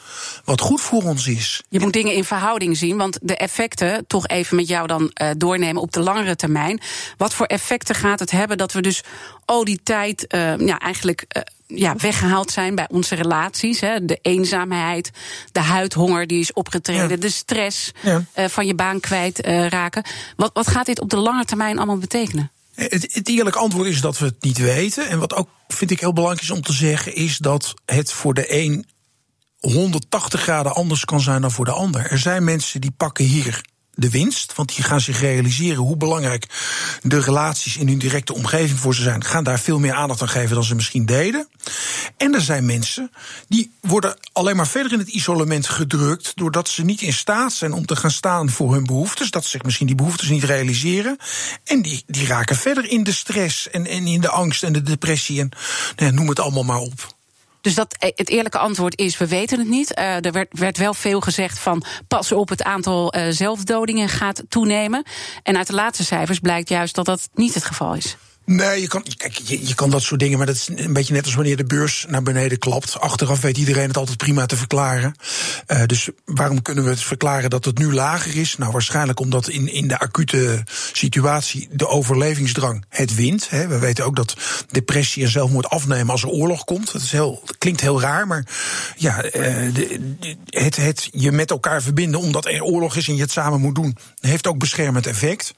[0.44, 1.62] wat goed voor ons is.
[1.68, 5.30] Je moet dingen in verhouding zien, want de effecten, toch even met jou dan uh,
[5.36, 6.80] doornemen op de langere termijn.
[7.16, 9.02] Wat voor effecten gaat het hebben dat we dus
[9.44, 11.24] al die tijd uh, ja, eigenlijk.
[11.36, 13.80] Uh, ja, weggehaald zijn bij onze relaties.
[13.80, 14.04] Hè.
[14.04, 15.10] De eenzaamheid,
[15.52, 18.24] de huidhonger die is opgetreden, de stress ja.
[18.36, 19.68] uh, van je baan kwijtraken.
[19.68, 20.04] raken.
[20.36, 22.50] Wat, wat gaat dit op de lange termijn allemaal betekenen?
[22.74, 25.08] Het, het eerlijke antwoord is dat we het niet weten.
[25.08, 28.34] En wat ook vind ik heel belangrijk is om te zeggen, is dat het voor
[28.34, 28.86] de een
[29.62, 32.10] 180 graden anders kan zijn dan voor de ander.
[32.10, 33.62] Er zijn mensen die pakken hier
[33.94, 36.46] de winst, want die gaan zich realiseren hoe belangrijk
[37.02, 39.24] de relaties in hun directe omgeving voor ze zijn.
[39.24, 41.48] Gaan daar veel meer aandacht aan geven dan ze misschien deden.
[42.16, 43.10] En er zijn mensen
[43.48, 46.32] die worden alleen maar verder in het isolement gedrukt.
[46.34, 49.30] doordat ze niet in staat zijn om te gaan staan voor hun behoeftes.
[49.30, 51.16] Dat ze zich misschien die behoeftes niet realiseren.
[51.64, 54.82] En die, die raken verder in de stress en, en in de angst en de
[54.82, 55.40] depressie.
[55.40, 55.48] En
[55.96, 57.11] nou noem het allemaal maar op.
[57.62, 59.98] Dus dat, eh, het eerlijke antwoord is: we weten het niet.
[59.98, 64.42] Uh, er werd, werd, wel veel gezegd van pas op, het aantal uh, zelfdodingen gaat
[64.48, 65.04] toenemen.
[65.42, 68.16] En uit de laatste cijfers blijkt juist dat dat niet het geval is.
[68.44, 71.24] Nee, je kan, kijk, je, kan dat soort dingen, maar dat is een beetje net
[71.24, 73.00] als wanneer de beurs naar beneden klapt.
[73.00, 75.14] Achteraf weet iedereen het altijd prima te verklaren.
[75.66, 78.56] Uh, dus waarom kunnen we het verklaren dat het nu lager is?
[78.56, 83.50] Nou, waarschijnlijk omdat in, in de acute situatie de overlevingsdrang het wint.
[83.50, 83.66] Hè.
[83.66, 84.36] We weten ook dat
[84.70, 86.92] depressie en zelfmoord afnemen als er oorlog komt.
[86.92, 88.46] Dat, is heel, klinkt heel raar, maar
[88.96, 93.22] ja, de, de, het, het je met elkaar verbinden omdat er oorlog is en je
[93.22, 95.54] het samen moet doen, heeft ook beschermend effect.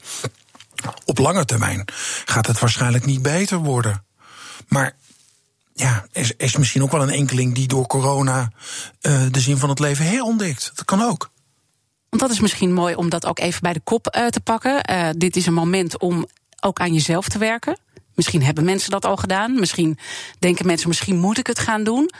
[1.05, 1.85] Op lange termijn
[2.25, 4.05] gaat het waarschijnlijk niet beter worden.
[4.69, 4.97] Maar
[5.75, 8.51] ja, er is misschien ook wel een enkeling die door corona
[9.01, 10.73] uh, de zin van het leven herontdekt.
[10.75, 11.31] Dat kan ook.
[12.09, 14.91] Want dat is misschien mooi om dat ook even bij de kop uh, te pakken.
[14.91, 16.27] Uh, dit is een moment om
[16.61, 17.79] ook aan jezelf te werken.
[18.15, 19.59] Misschien hebben mensen dat al gedaan.
[19.61, 19.99] Misschien
[20.39, 22.11] denken mensen, misschien moet ik het gaan doen.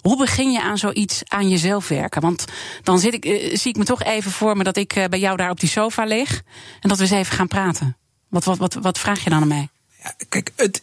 [0.00, 2.20] Hoe begin je aan zoiets aan jezelf werken?
[2.20, 2.44] Want
[2.82, 3.24] dan zit ik,
[3.58, 6.04] zie ik me toch even voor me dat ik bij jou daar op die sofa
[6.04, 6.42] lig.
[6.80, 7.96] En dat we eens even gaan praten.
[8.30, 9.68] Wat, wat, wat, wat vraag je dan aan mij?
[10.02, 10.82] Ja, kijk, het,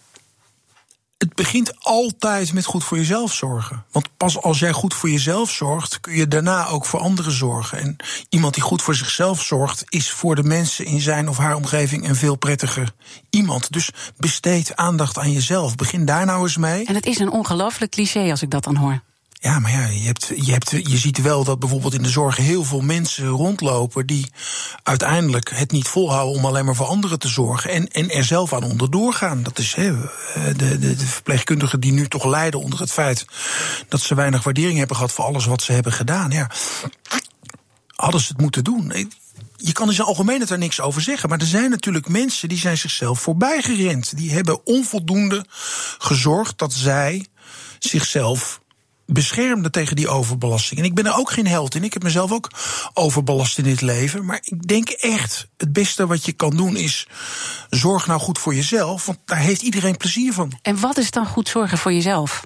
[1.17, 3.85] het begint altijd met goed voor jezelf zorgen.
[3.91, 7.79] Want pas als jij goed voor jezelf zorgt, kun je daarna ook voor anderen zorgen.
[7.79, 7.95] En
[8.29, 12.07] iemand die goed voor zichzelf zorgt, is voor de mensen in zijn of haar omgeving
[12.07, 12.93] een veel prettiger
[13.29, 13.71] iemand.
[13.71, 15.75] Dus besteed aandacht aan jezelf.
[15.75, 16.85] Begin daar nou eens mee.
[16.85, 19.01] En het is een ongelooflijk cliché als ik dat dan hoor.
[19.39, 22.35] Ja, maar ja, je, hebt, je, hebt, je ziet wel dat bijvoorbeeld in de zorg
[22.35, 24.31] heel veel mensen rondlopen die
[24.83, 28.53] uiteindelijk het niet volhouden om alleen maar voor anderen te zorgen en, en er zelf
[28.53, 29.43] aan onderdoor gaan.
[29.43, 29.95] Dat is he,
[30.33, 33.25] de, de, de verpleegkundigen die nu toch lijden onder het feit
[33.87, 36.31] dat ze weinig waardering hebben gehad voor alles wat ze hebben gedaan.
[36.31, 36.51] Ja,
[37.95, 39.11] hadden ze het moeten doen.
[39.55, 41.29] Je kan in zijn algemeenheid daar niks over zeggen.
[41.29, 44.17] Maar er zijn natuurlijk mensen die zijn zichzelf voorbij gerend.
[44.17, 45.45] Die hebben onvoldoende
[45.97, 47.25] gezorgd dat zij
[47.79, 48.61] zichzelf
[49.07, 50.79] beschermde tegen die overbelasting.
[50.79, 51.83] En ik ben er ook geen held in.
[51.83, 52.51] Ik heb mezelf ook
[52.93, 54.25] overbelast in dit leven.
[54.25, 57.07] Maar ik denk echt, het beste wat je kan doen is...
[57.69, 60.59] zorg nou goed voor jezelf, want daar heeft iedereen plezier van.
[60.61, 62.43] En wat is dan goed zorgen voor jezelf?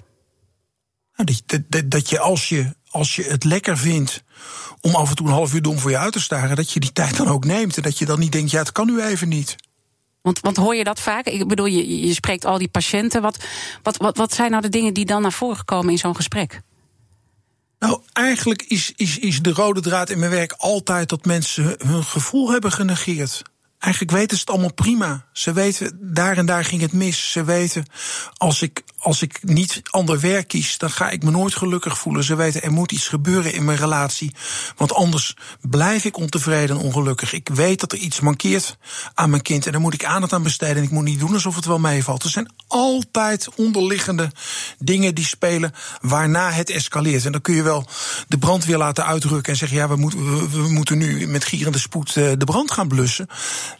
[1.16, 4.22] Nou, dat, dat, dat je als, je als je het lekker vindt
[4.80, 6.56] om af en toe een half uur dom voor je uit te staren...
[6.56, 8.50] dat je die tijd dan ook neemt en dat je dan niet denkt...
[8.50, 9.56] ja, het kan nu even niet.
[10.22, 11.26] Want, want hoor je dat vaak?
[11.26, 13.22] Ik bedoel, je, je spreekt al die patiënten.
[13.22, 13.44] Wat,
[13.82, 16.60] wat, wat, wat zijn nou de dingen die dan naar voren komen in zo'n gesprek?
[17.78, 22.04] Nou, eigenlijk is, is, is de rode draad in mijn werk altijd dat mensen hun
[22.04, 23.42] gevoel hebben genegeerd.
[23.78, 25.26] Eigenlijk weten ze het allemaal prima.
[25.32, 27.32] Ze weten, daar en daar ging het mis.
[27.32, 27.84] Ze weten,
[28.36, 32.24] als ik, als ik niet ander werk kies, dan ga ik me nooit gelukkig voelen.
[32.24, 34.34] Ze weten, er moet iets gebeuren in mijn relatie.
[34.76, 37.32] Want anders blijf ik ontevreden en ongelukkig.
[37.32, 38.76] Ik weet dat er iets mankeert
[39.14, 39.66] aan mijn kind.
[39.66, 40.76] En daar moet ik aandacht aan besteden.
[40.76, 42.22] En ik moet niet doen alsof het wel meevalt.
[42.22, 44.30] Er zijn altijd onderliggende
[44.78, 47.24] dingen die spelen waarna het escaleert.
[47.24, 47.86] En dan kun je wel
[48.28, 52.16] de brandweer laten uitrukken en zeggen: ja, we, moeten we, moeten nu met gierende spoed
[52.16, 53.26] eh, de brand gaan blussen.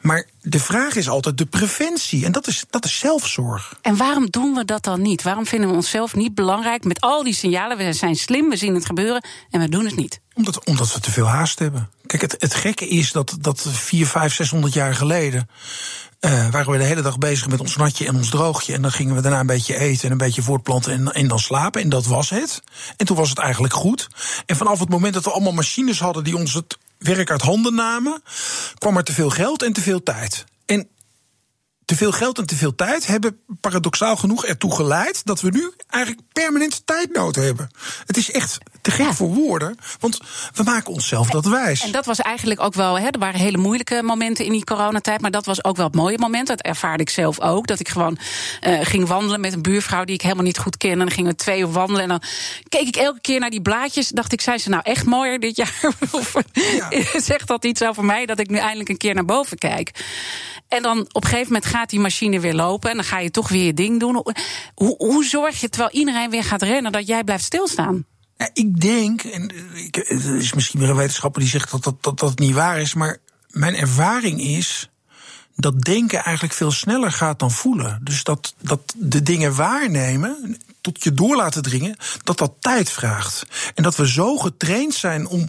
[0.01, 2.25] Maar de vraag is altijd de preventie.
[2.25, 3.79] En dat is, dat is zelfzorg.
[3.83, 5.23] En waarom doen we dat dan niet?
[5.23, 7.77] Waarom vinden we onszelf niet belangrijk met al die signalen?
[7.77, 10.21] We zijn slim, we zien het gebeuren en we doen het niet.
[10.35, 11.91] Omdat, omdat we te veel haast hebben.
[12.07, 15.49] Kijk, het, het gekke is dat, dat 4, 5, 600 jaar geleden.
[16.21, 18.75] Uh, waren we de hele dag bezig met ons natje en ons droogje.
[18.75, 21.39] En dan gingen we daarna een beetje eten en een beetje voortplanten en, en dan
[21.39, 21.83] slapen.
[21.83, 22.63] En dat was het.
[22.97, 24.09] En toen was het eigenlijk goed.
[24.47, 27.75] En vanaf het moment dat we allemaal machines hadden die ons het werk uit handen
[27.75, 28.23] namen,
[28.79, 30.45] kwam er te veel geld en te veel tijd.
[30.67, 30.89] En
[31.85, 35.73] te veel geld en te veel tijd hebben paradoxaal genoeg ertoe geleid dat we nu
[35.89, 37.71] eigenlijk permanent tijdnood hebben.
[38.07, 40.21] Het is echt te gek voor woorden, want
[40.55, 41.85] we maken onszelf dat wijs.
[41.85, 45.21] En dat was eigenlijk ook wel, hè, er waren hele moeilijke momenten in die coronatijd,
[45.21, 46.47] maar dat was ook wel het mooie moment.
[46.47, 47.67] Dat ervaarde ik zelf ook.
[47.67, 48.19] Dat ik gewoon
[48.67, 50.91] uh, ging wandelen met een buurvrouw die ik helemaal niet goed ken.
[50.91, 52.23] En dan gingen we twee uur wandelen en dan
[52.69, 54.09] keek ik elke keer naar die blaadjes.
[54.09, 55.81] Dacht ik, zijn ze nou echt mooier dit jaar?
[56.11, 56.89] of ja.
[57.21, 59.91] zegt dat iets over mij dat ik nu eindelijk een keer naar boven kijk?
[60.69, 62.91] En dan op een gegeven moment gaat die machine weer lopen.
[62.91, 64.25] En dan ga je toch weer je ding doen.
[64.75, 68.07] Hoe, hoe zorg je, terwijl iedereen weer gaat rennen, dat jij blijft stilstaan?
[68.43, 72.03] Ja, ik denk, en ik, er is misschien weer een wetenschapper die zegt dat dat,
[72.03, 72.95] dat dat niet waar is.
[72.95, 73.19] Maar
[73.51, 74.91] mijn ervaring is
[75.57, 78.01] dat denken eigenlijk veel sneller gaat dan voelen.
[78.03, 83.47] Dus dat, dat de dingen waarnemen, tot je door laten dringen, dat dat tijd vraagt.
[83.75, 85.49] En dat we zo getraind zijn om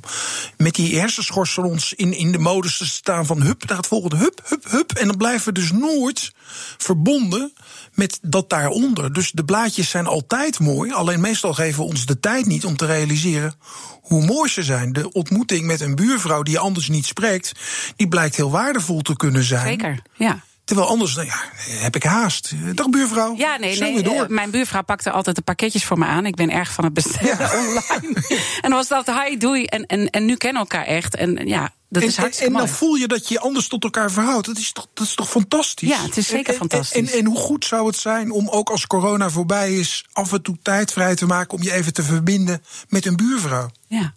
[0.58, 4.42] met die hersenschorselons in, in de modus te staan van hup naar het volgende, hup,
[4.44, 4.92] hup, hup.
[4.92, 6.34] En dan blijven we dus nooit
[6.78, 7.54] verbonden
[7.94, 9.14] met dat daaronder.
[9.14, 12.78] Dus de blaadjes zijn altijd mooi, alleen meestal geven we ons de tijd niet om
[12.78, 13.54] te realiseren
[14.02, 14.94] hoe mooi ze zijn.
[14.94, 17.52] De ontmoeting met een buurvrouw die je anders niet spreekt,
[17.96, 19.68] die blijkt heel waardevol te kunnen zijn.
[19.68, 20.44] Zeker, ja.
[20.66, 22.54] Terwijl anders nou ja, heb ik haast.
[22.76, 23.36] Dag buurvrouw.
[23.36, 24.02] Ja, nee, nee.
[24.02, 24.26] Door.
[24.30, 26.26] mijn buurvrouw pakte altijd de pakketjes voor me aan.
[26.26, 28.24] Ik ben erg van het bestellen online.
[28.62, 29.66] en dan was dat hi, doei.
[29.66, 31.16] En, en, en nu kennen we elkaar echt.
[31.16, 33.84] En ja, dat en, is hartstikke en, en dan voel je dat je anders tot
[33.84, 34.46] elkaar verhoudt.
[34.46, 35.90] Dat is toch, dat is toch fantastisch?
[35.90, 37.12] Ja, het is zeker en, fantastisch.
[37.12, 40.06] En, en, hoe goed zou het zijn om ook als corona voorbij is...
[40.12, 43.70] af en toe tijd vrij te maken om je even te verbinden met een buurvrouw?
[43.88, 44.14] Ja.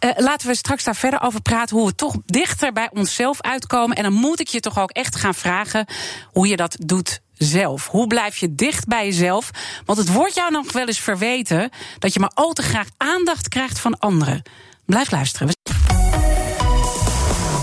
[0.00, 1.76] Uh, laten we straks daar verder over praten.
[1.76, 3.96] Hoe we toch dichter bij onszelf uitkomen.
[3.96, 5.86] En dan moet ik je toch ook echt gaan vragen
[6.32, 7.86] hoe je dat doet zelf.
[7.86, 9.50] Hoe blijf je dicht bij jezelf?
[9.84, 13.48] Want het wordt jou nog wel eens verweten dat je maar al te graag aandacht
[13.48, 14.42] krijgt van anderen.
[14.86, 15.48] Blijf luisteren.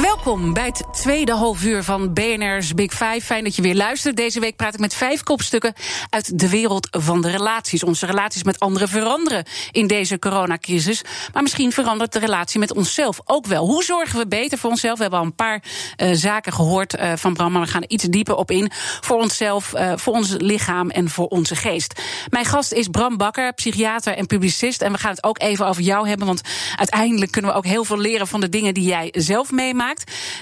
[0.00, 3.20] Welkom bij het tweede halfuur van BNR's Big Five.
[3.20, 4.16] Fijn dat je weer luistert.
[4.16, 5.74] Deze week praat ik met vijf kopstukken
[6.10, 7.82] uit de wereld van de relaties.
[7.82, 11.02] Onze relaties met anderen veranderen in deze coronacrisis.
[11.32, 13.66] Maar misschien verandert de relatie met onszelf ook wel.
[13.66, 14.96] Hoe zorgen we beter voor onszelf?
[14.96, 15.62] We hebben al een paar
[15.96, 18.70] uh, zaken gehoord uh, van Bram, maar we gaan er iets dieper op in.
[19.00, 22.02] Voor onszelf, uh, voor ons lichaam en voor onze geest.
[22.30, 24.82] Mijn gast is Bram Bakker, psychiater en publicist.
[24.82, 26.40] En we gaan het ook even over jou hebben, want
[26.76, 29.80] uiteindelijk kunnen we ook heel veel leren van de dingen die jij zelf meemaakt.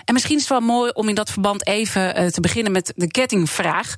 [0.05, 2.93] En misschien is het wel mooi om in dat verband even uh, te beginnen met
[2.97, 3.95] de kettingvraag.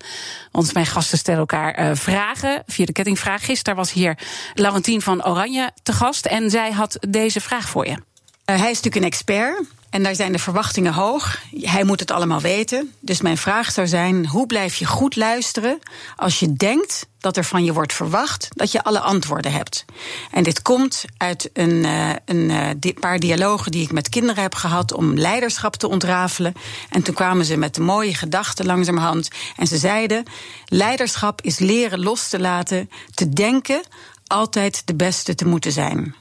[0.50, 3.44] Want mijn gasten stellen elkaar uh, vragen via de kettingvraag.
[3.44, 4.18] Gisteren was hier
[4.55, 7.92] Laurentien van Oranje te gast en zij had deze vraag voor je.
[7.92, 7.96] Uh,
[8.44, 9.82] hij is natuurlijk een expert.
[9.92, 11.38] En daar zijn de verwachtingen hoog.
[11.61, 12.92] Hij moet het allemaal weten.
[13.00, 15.78] Dus mijn vraag zou zijn: hoe blijf je goed luisteren
[16.16, 19.85] als je denkt dat er van je wordt verwacht dat je alle antwoorden hebt?
[20.31, 24.55] En dit komt uit een, uh, een uh, paar dialogen die ik met kinderen heb
[24.55, 26.55] gehad om leiderschap te ontrafelen.
[26.90, 29.28] En toen kwamen ze met de mooie gedachten langzamerhand.
[29.57, 30.24] En ze zeiden:
[30.64, 33.83] leiderschap is leren los te laten, te denken
[34.26, 36.14] altijd de beste te moeten zijn.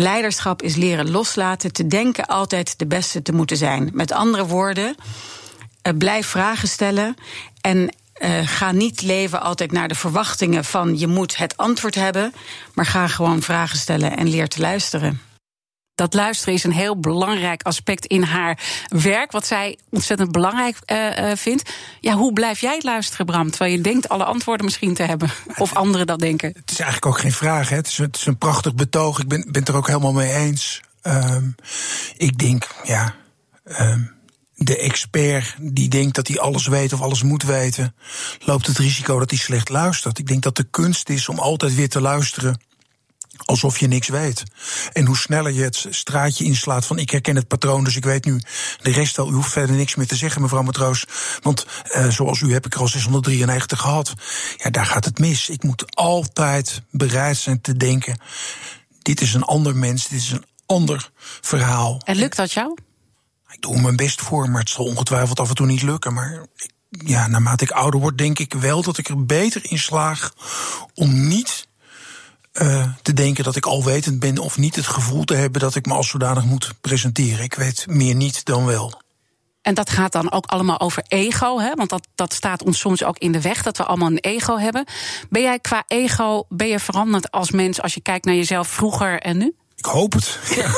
[0.00, 3.90] Leiderschap is leren loslaten, te denken altijd de beste te moeten zijn.
[3.92, 4.94] Met andere woorden,
[5.82, 7.14] eh, blijf vragen stellen.
[7.60, 12.32] En uh, ga niet leven altijd naar de verwachtingen van je moet het antwoord hebben.
[12.74, 15.20] Maar ga gewoon vragen stellen en leer te luisteren
[16.00, 18.58] dat luisteren is een heel belangrijk aspect in haar
[18.88, 21.70] werk, wat zij ontzettend belangrijk uh, vindt.
[22.00, 23.50] Ja, hoe blijf jij luisteren, Bram?
[23.50, 25.30] Terwijl je denkt alle antwoorden misschien te hebben.
[25.56, 26.48] Of anderen dat denken.
[26.48, 27.68] Het is eigenlijk ook geen vraag.
[27.68, 27.76] Hè.
[27.76, 29.18] Het, is, het is een prachtig betoog.
[29.18, 30.80] Ik ben, ben het er ook helemaal mee eens.
[31.02, 31.54] Um,
[32.16, 33.14] ik denk, ja.
[33.80, 34.12] Um,
[34.54, 37.94] de expert die denkt dat hij alles weet of alles moet weten,
[38.38, 40.18] loopt het risico dat hij slecht luistert.
[40.18, 42.60] Ik denk dat de kunst is om altijd weer te luisteren
[43.44, 44.42] alsof je niks weet.
[44.92, 48.24] En hoe sneller je het straatje inslaat van ik herken het patroon, dus ik weet
[48.24, 48.40] nu
[48.82, 49.30] de rest al.
[49.30, 51.04] U hoeft verder niks meer te zeggen, mevrouw Matroos.
[51.42, 54.14] Want uh, zoals u heb ik er al 693 gehad.
[54.56, 55.48] Ja, daar gaat het mis.
[55.48, 58.20] Ik moet altijd bereid zijn te denken.
[59.02, 62.00] Dit is een ander mens, dit is een ander verhaal.
[62.04, 62.76] En lukt dat jou?
[63.48, 66.14] Ik doe er mijn best voor, maar het zal ongetwijfeld af en toe niet lukken.
[66.14, 66.46] Maar
[66.90, 70.34] ja, naarmate ik ouder word, denk ik wel dat ik er beter in slaag
[70.94, 71.68] om niet
[72.52, 75.86] uh, te denken dat ik alwetend ben of niet het gevoel te hebben dat ik
[75.86, 77.44] me als zodanig moet presenteren.
[77.44, 79.00] Ik weet meer niet dan wel.
[79.62, 81.74] En dat gaat dan ook allemaal over ego, hè?
[81.74, 84.58] want dat, dat staat ons soms ook in de weg, dat we allemaal een ego
[84.58, 84.84] hebben.
[85.30, 89.20] Ben jij qua ego, ben je veranderd als mens als je kijkt naar jezelf vroeger
[89.20, 89.54] en nu?
[89.76, 90.38] Ik hoop het.
[90.54, 90.70] Ja.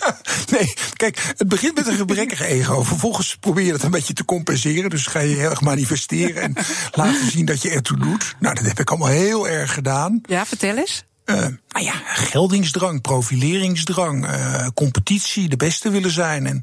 [0.56, 2.82] nee, kijk, het begint met een gebrekkig ego.
[2.82, 4.90] Vervolgens probeer je het een beetje te compenseren.
[4.90, 6.54] Dus ga je heel erg manifesteren en
[6.92, 8.34] laten zien dat je ertoe doet.
[8.38, 10.20] Nou, dat heb ik allemaal heel erg gedaan.
[10.22, 11.04] Ja, vertel eens.
[11.30, 11.36] Uh,
[11.68, 16.62] nou ja, geldingsdrang, profileringsdrang, uh, competitie, de beste willen zijn en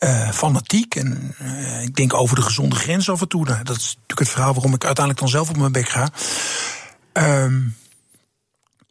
[0.00, 0.94] uh, fanatiek.
[0.94, 1.34] En
[1.82, 3.44] ik denk over de gezonde grens af en toe.
[3.44, 6.10] Nou, dat is natuurlijk het verhaal waarom ik uiteindelijk dan zelf op mijn bek ga.
[7.12, 7.60] Ehm,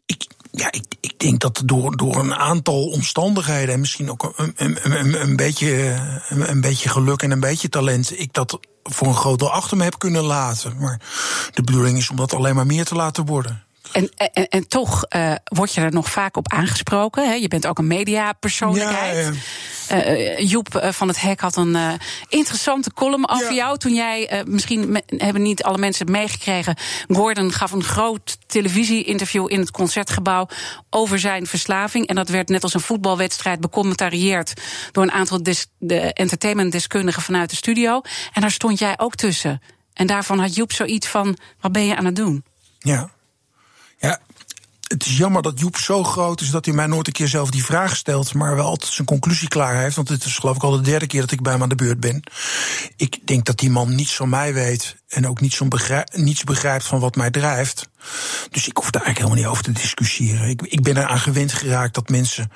[0.06, 4.52] ik, ja, ik, ik denk dat door, door een aantal omstandigheden en misschien ook een,
[4.56, 9.06] een, een, een beetje, een, een, beetje geluk en een beetje talent, ik dat voor
[9.06, 10.76] een groot deel achter me heb kunnen laten.
[10.78, 11.00] Maar
[11.54, 13.66] de bedoeling is om dat alleen maar meer te laten worden.
[13.92, 17.28] En, en, en toch uh, word je er nog vaak op aangesproken.
[17.28, 17.34] Hè?
[17.34, 19.16] Je bent ook een mediapersoonlijkheid.
[19.16, 20.06] Ja, ja.
[20.06, 21.92] Uh, Joep van het Hek had een uh,
[22.28, 23.54] interessante column over ja.
[23.54, 23.78] jou.
[23.78, 26.76] Toen jij, misschien hebben niet alle mensen het meegekregen.
[27.08, 30.48] Gordon gaf een groot televisie-interview in het concertgebouw
[30.90, 32.06] over zijn verslaving.
[32.06, 34.52] En dat werd net als een voetbalwedstrijd becommentarieerd
[34.92, 35.42] door een aantal
[35.78, 38.00] de entertainmentdeskundigen vanuit de studio.
[38.32, 39.62] En daar stond jij ook tussen.
[39.92, 42.44] En daarvan had Joep zoiets van: wat ben je aan het doen?
[42.78, 43.10] Ja.
[43.98, 44.20] Ja,
[44.88, 47.50] het is jammer dat Joep zo groot is dat hij mij nooit een keer zelf
[47.50, 49.96] die vraag stelt, maar wel altijd zijn conclusie klaar heeft.
[49.96, 51.74] Want het is geloof ik al de derde keer dat ik bij hem aan de
[51.74, 52.22] beurt ben.
[52.96, 55.60] Ik denk dat die man niets van mij weet en ook niets,
[56.12, 57.88] niets begrijpt van wat mij drijft.
[58.50, 60.48] Dus ik hoef daar eigenlijk helemaal niet over te discussiëren.
[60.48, 62.50] Ik, ik ben eraan gewend geraakt dat mensen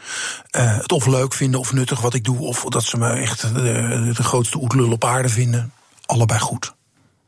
[0.56, 3.40] uh, het of leuk vinden of nuttig wat ik doe, of dat ze me echt
[3.54, 5.72] de grootste oetlul op aarde vinden.
[6.06, 6.74] Allebei goed.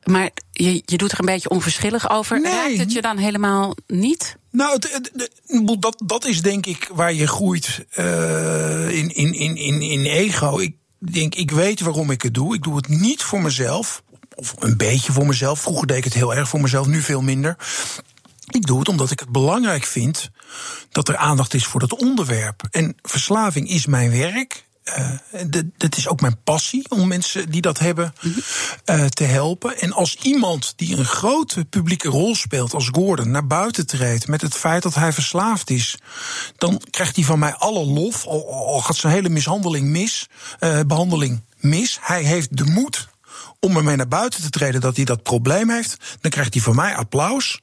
[0.04, 2.40] Maar je, je doet er een beetje onverschillig over.
[2.40, 2.52] Nee.
[2.52, 4.36] Raakt het je dan helemaal niet?
[4.50, 9.56] Nou, het, het, dat, dat is denk ik waar je groeit uh, in, in, in,
[9.56, 10.58] in, in ego.
[10.58, 12.54] Ik denk, ik weet waarom ik het doe.
[12.54, 14.02] Ik doe het niet voor mezelf.
[14.34, 15.60] Of een beetje voor mezelf.
[15.60, 17.56] Vroeger deed ik het heel erg voor mezelf, nu veel minder.
[18.50, 20.30] Ik doe het omdat ik het belangrijk vind
[20.90, 22.62] dat er aandacht is voor dat onderwerp.
[22.70, 24.64] En verslaving is mijn werk.
[24.84, 25.10] Uh,
[25.76, 28.14] dat is ook mijn passie om mensen die dat hebben
[28.84, 29.78] uh, te helpen.
[29.78, 34.40] En als iemand die een grote publieke rol speelt als Gordon naar buiten treedt met
[34.40, 35.98] het feit dat hij verslaafd is,
[36.56, 40.28] dan krijgt hij van mij alle lof, al, al gaat zijn hele mishandeling mis,
[40.60, 41.98] uh, behandeling mis.
[42.00, 43.08] Hij heeft de moed
[43.60, 46.74] om ermee naar buiten te treden dat hij dat probleem heeft, dan krijgt hij van
[46.74, 47.60] mij applaus.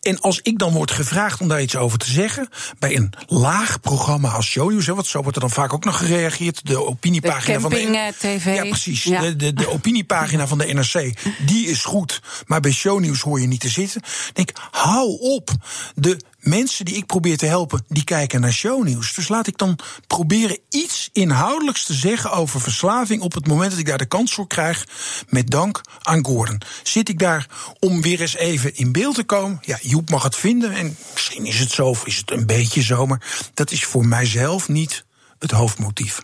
[0.00, 3.80] En als ik dan word gevraagd om daar iets over te zeggen, bij een laag
[3.80, 7.60] programma als Shownews, wat zo wordt er dan vaak ook nog gereageerd, de opiniepagina de
[7.60, 8.54] van de TV.
[8.54, 9.02] Ja, precies.
[9.02, 9.20] Ja.
[9.20, 11.12] De, de, de opiniepagina van de NRC,
[11.46, 14.02] die is goed, maar bij Shownieuws hoor je niet te zitten.
[14.32, 15.50] Denk, hou op.
[15.94, 19.14] De mensen die ik probeer te helpen, die kijken naar shownieuws.
[19.14, 23.80] Dus laat ik dan proberen iets inhoudelijks te zeggen over verslaving op het moment dat
[23.80, 24.86] ik daar de kans voor krijg,
[25.28, 26.60] met dank aan Gordon.
[26.82, 27.46] Zit ik daar
[27.78, 29.35] om weer eens even in beeld te komen?
[29.60, 32.82] Ja, Joep mag het vinden en misschien is het zo of is het een beetje
[32.82, 35.04] zo, maar dat is voor mijzelf niet
[35.38, 36.22] het hoofdmotief.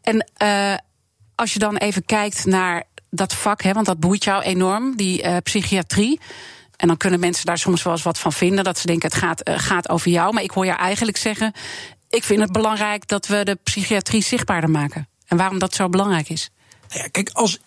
[0.00, 0.74] En uh,
[1.34, 5.22] als je dan even kijkt naar dat vak, hè, want dat boeit jou enorm, die
[5.22, 6.20] uh, psychiatrie.
[6.76, 8.64] En dan kunnen mensen daar soms wel eens wat van vinden.
[8.64, 10.34] Dat ze denken, het gaat, uh, gaat over jou.
[10.34, 11.52] Maar ik hoor jou eigenlijk zeggen...
[12.08, 15.08] ik vind het belangrijk dat we de psychiatrie zichtbaarder maken.
[15.26, 16.50] En waarom dat zo belangrijk is.
[16.88, 17.58] Nou ja, kijk, als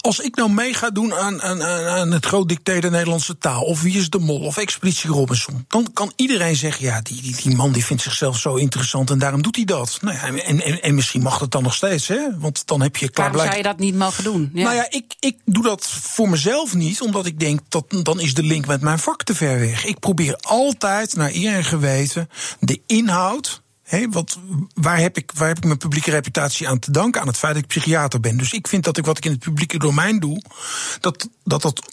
[0.00, 3.62] als ik nou mee ga doen aan, aan, aan het groot dictaat der Nederlandse taal,
[3.62, 7.36] of wie is de mol, of Expeditie Robinson, dan kan iedereen zeggen: ja, die, die,
[7.42, 9.98] die man die vindt zichzelf zo interessant en daarom doet hij dat.
[10.00, 12.38] Nou ja, en, en, en misschien mag het dan nog steeds, hè?
[12.38, 14.50] Want dan heb je klaar Waarom zou je dat niet mogen doen?
[14.52, 14.62] Ja.
[14.62, 18.34] Nou ja, ik, ik doe dat voor mezelf niet, omdat ik denk dat dan is
[18.34, 19.84] de link met mijn vak te ver weg.
[19.84, 22.28] Ik probeer altijd naar eer en geweten
[22.60, 24.38] de inhoud Hey, wat,
[24.74, 27.20] waar, heb ik, waar heb ik mijn publieke reputatie aan te danken?
[27.20, 28.36] Aan het feit dat ik psychiater ben.
[28.36, 30.42] Dus ik vind dat ik wat ik in het publieke domein doe,
[31.00, 31.92] dat dat, dat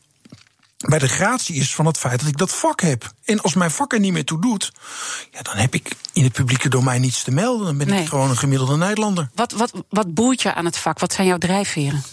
[0.77, 3.11] bij de gratie is van het feit dat ik dat vak heb.
[3.23, 4.71] En als mijn vak er niet meer toe doet,
[5.31, 7.65] ja, dan heb ik in het publieke domein niets te melden.
[7.65, 9.29] Dan ben ik gewoon een gemiddelde Nederlander.
[9.35, 10.99] Wat, wat, wat boeit je aan het vak?
[10.99, 12.03] Wat zijn jouw drijfveren?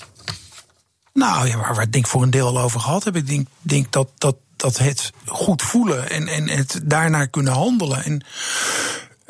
[1.13, 3.23] Nou ja, waar we het denk voor een deel al over gehad hebben.
[3.23, 8.05] Ik denk, denk dat, dat, dat het goed voelen en, en het daarnaar kunnen handelen.
[8.05, 8.25] En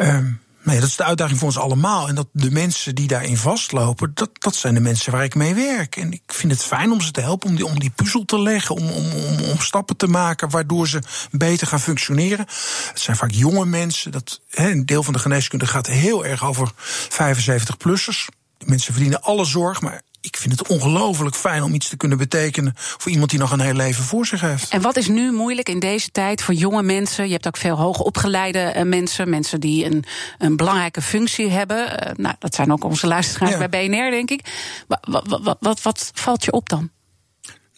[0.00, 2.08] Um, nee, dat is de uitdaging voor ons allemaal.
[2.08, 5.54] En dat de mensen die daarin vastlopen, dat, dat zijn de mensen waar ik mee
[5.54, 5.96] werk.
[5.96, 8.40] En ik vind het fijn om ze te helpen om die, om die puzzel te
[8.40, 9.06] leggen, om, om,
[9.50, 12.46] om, stappen te maken waardoor ze beter gaan functioneren.
[12.88, 14.12] Het zijn vaak jonge mensen.
[14.12, 16.72] Dat, een deel van de geneeskunde gaat heel erg over
[17.08, 18.28] 75-plussers.
[18.64, 22.72] Mensen verdienen alle zorg, maar ik vind het ongelooflijk fijn om iets te kunnen betekenen
[22.76, 24.70] voor iemand die nog een heel leven voor zich heeft.
[24.70, 27.26] En wat is nu moeilijk in deze tijd voor jonge mensen?
[27.26, 30.04] Je hebt ook veel hoogopgeleide uh, mensen, mensen die een,
[30.38, 31.78] een belangrijke functie hebben.
[31.78, 34.40] Uh, nou, dat zijn ook onze luisteraars bij BNR, denk ik.
[34.86, 36.90] Wat, wat, wat, wat, valt je op dan?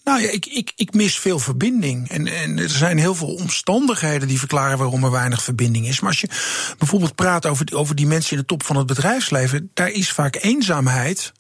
[0.05, 2.09] Nou ja, ik, ik, ik mis veel verbinding.
[2.09, 6.01] En, en er zijn heel veel omstandigheden die verklaren waarom er weinig verbinding is.
[6.01, 6.29] Maar als je
[6.79, 10.37] bijvoorbeeld praat over over die mensen in de top van het bedrijfsleven, daar is vaak
[10.41, 11.33] eenzaamheid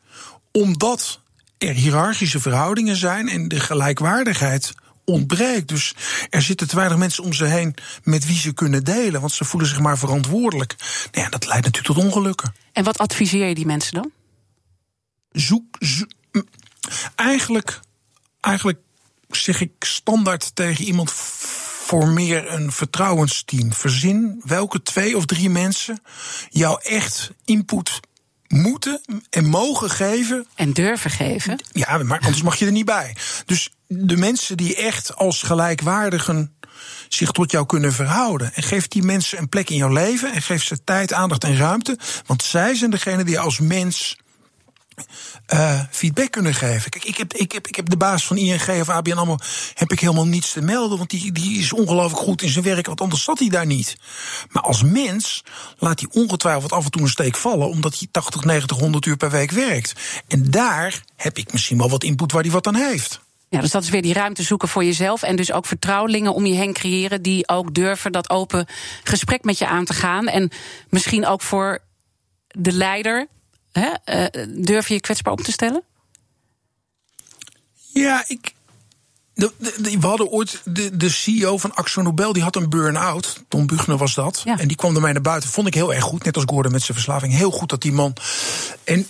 [0.52, 1.20] omdat
[1.58, 4.72] er hiërarchische verhoudingen zijn en de gelijkwaardigheid
[5.04, 5.68] ontbreekt.
[5.68, 5.94] Dus
[6.30, 9.44] er zitten te weinig mensen om ze heen met wie ze kunnen delen, want ze
[9.44, 10.74] voelen zich maar verantwoordelijk.
[11.12, 12.54] Nou ja, dat leidt natuurlijk tot ongelukken.
[12.72, 14.10] En wat adviseer je die mensen dan?
[15.30, 15.78] Zoek.
[17.14, 17.80] eigenlijk,
[18.40, 18.78] eigenlijk
[19.28, 21.12] zeg ik standaard tegen iemand.
[21.82, 23.72] Formeer een vertrouwensteam.
[23.72, 26.02] Verzin welke twee of drie mensen
[26.50, 28.00] jou echt input
[28.52, 30.46] moeten en mogen geven.
[30.54, 31.64] En durven geven.
[31.72, 33.16] Ja, maar anders mag je er niet bij.
[33.46, 36.54] Dus de mensen die echt als gelijkwaardigen
[37.08, 38.54] zich tot jou kunnen verhouden.
[38.54, 41.56] En geef die mensen een plek in jouw leven en geef ze tijd, aandacht en
[41.56, 41.98] ruimte.
[42.26, 44.16] Want zij zijn degene die als mens
[45.54, 46.90] uh, feedback kunnen geven.
[46.90, 49.36] Kijk, ik heb, ik, heb, ik heb de baas van ING of ABN AMRO...
[49.74, 52.86] heb ik helemaal niets te melden, want die, die is ongelooflijk goed in zijn werk...
[52.86, 53.96] want anders zat hij daar niet.
[54.50, 55.44] Maar als mens
[55.78, 57.68] laat hij ongetwijfeld af en toe een steek vallen...
[57.68, 59.92] omdat hij 80, 90, 100 uur per week werkt.
[60.28, 63.20] En daar heb ik misschien wel wat input waar hij wat aan heeft.
[63.52, 65.22] Ja, dus dat is weer die ruimte zoeken voor jezelf.
[65.22, 67.22] En dus ook vertrouwelingen om je heen creëren.
[67.22, 68.66] die ook durven dat open
[69.04, 70.28] gesprek met je aan te gaan.
[70.28, 70.50] En
[70.88, 71.78] misschien ook voor
[72.48, 73.28] de leider
[73.72, 73.90] Hè?
[74.04, 75.82] Uh, durf je je kwetsbaar op te stellen?
[77.92, 78.54] Ja, ik.
[79.34, 83.42] De, de, we hadden ooit de, de CEO van Axo Nobel, die had een burn-out.
[83.48, 84.42] Tom Buchner was dat.
[84.46, 85.50] En die kwam er mij naar buiten.
[85.50, 86.24] Vond ik heel erg goed.
[86.24, 87.32] Net als Gordon met zijn verslaving.
[87.32, 88.14] Heel goed dat die man.
[88.84, 89.06] En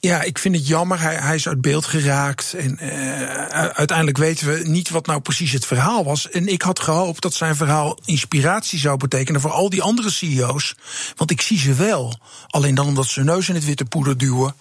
[0.00, 1.00] ja, ik vind het jammer.
[1.00, 2.54] Hij, hij is uit beeld geraakt.
[2.54, 6.30] En uh, uiteindelijk weten we niet wat nou precies het verhaal was.
[6.30, 10.74] En ik had gehoopt dat zijn verhaal inspiratie zou betekenen voor al die andere CEO's.
[11.16, 12.18] Want ik zie ze wel.
[12.46, 14.54] Alleen dan omdat ze hun neus in het witte poeder duwen.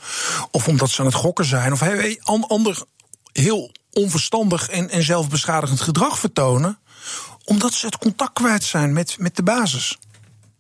[0.52, 1.72] Of omdat ze aan het gokken zijn.
[1.72, 2.84] Of hey, ander
[3.32, 6.80] heel onverstandig en, en zelfbeschadigend gedrag vertonen.
[7.44, 9.98] Omdat ze het contact kwijt zijn met, met de basis.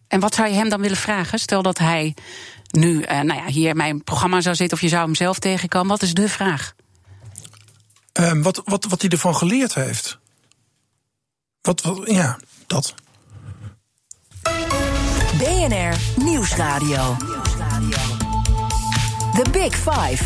[0.07, 1.39] En wat zou je hem dan willen vragen?
[1.39, 2.13] Stel dat hij
[2.71, 5.39] nu uh, nou ja, hier in mijn programma zou zitten of je zou hem zelf
[5.39, 5.87] tegenkomen.
[5.87, 6.73] Wat is de vraag?
[8.13, 10.19] Um, wat, wat, wat hij ervan geleerd heeft.
[11.61, 12.93] Wat, wat, ja, dat.
[15.37, 17.17] BNR Nieuwsradio.
[19.33, 20.23] The Big Five.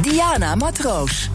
[0.00, 1.30] Diana Matroos.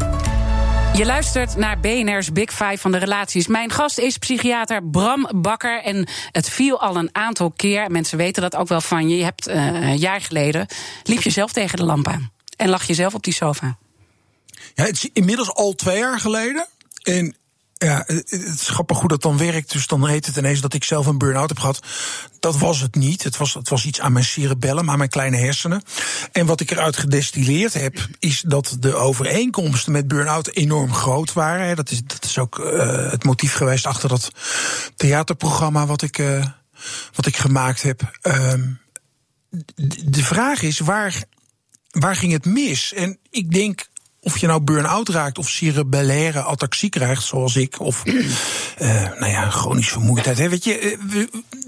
[0.94, 3.48] Je luistert naar BNR's Big Five van de relaties.
[3.48, 5.82] Mijn gast is psychiater Bram Bakker.
[5.82, 7.92] En het viel al een aantal keer.
[7.92, 9.18] Mensen weten dat ook wel van je.
[9.18, 10.68] Je hebt uh, een jaar geleden
[11.04, 12.32] liep je zelf tegen de lamp aan.
[12.56, 13.78] En lag je zelf op die sofa.
[14.76, 16.68] Ja, het is inmiddels al twee jaar geleden.
[17.04, 17.36] En
[17.86, 19.72] ja, het is grappig hoe dat dan werkt.
[19.72, 21.80] Dus dan heet het ineens dat ik zelf een burn-out heb gehad.
[22.40, 23.24] Dat was het niet.
[23.24, 25.84] Het was, het was iets aan mijn cerebellum, aan mijn kleine hersenen.
[26.32, 31.76] En wat ik eruit gedestilleerd heb, is dat de overeenkomsten met burn-out enorm groot waren.
[31.76, 34.32] Dat is, dat is ook uh, het motief geweest achter dat
[34.96, 36.46] theaterprogramma wat ik, uh,
[37.14, 38.20] wat ik gemaakt heb.
[38.22, 38.80] Um,
[40.06, 41.24] de vraag is, waar,
[41.90, 42.94] waar ging het mis?
[42.94, 43.88] En ik denk
[44.22, 48.14] of je nou burn-out raakt of cerebellaire ataxie krijgt, zoals ik, of uh,
[49.20, 50.38] nou ja, chronische vermoeidheid.
[50.38, 50.50] Hè.
[50.50, 50.98] Weet je, eh,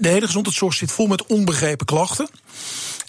[0.00, 2.28] de hele gezondheidszorg zit vol met onbegrepen klachten.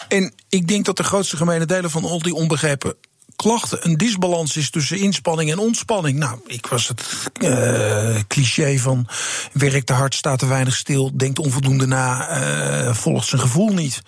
[0.08, 2.94] En ik denk dat de grootste gemene delen van al die onbegrepen
[3.36, 6.18] klachten een disbalans is tussen inspanning en ontspanning.
[6.18, 7.02] Nou, ik was het
[7.40, 9.06] uh, cliché van
[9.52, 12.38] werkt te hard, staat te weinig stil, denkt onvoldoende na,
[12.86, 14.02] uh, volgt zijn gevoel niet.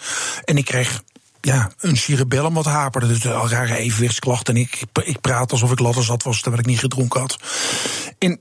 [0.45, 1.03] En ik kreeg
[1.47, 3.07] ja, een cerebellum wat haperde.
[3.07, 4.55] Dus al rare evenwichtsklachten.
[4.55, 7.39] En ik, ik praat alsof ik latter zat was terwijl ik niet gedronken had.
[8.19, 8.41] En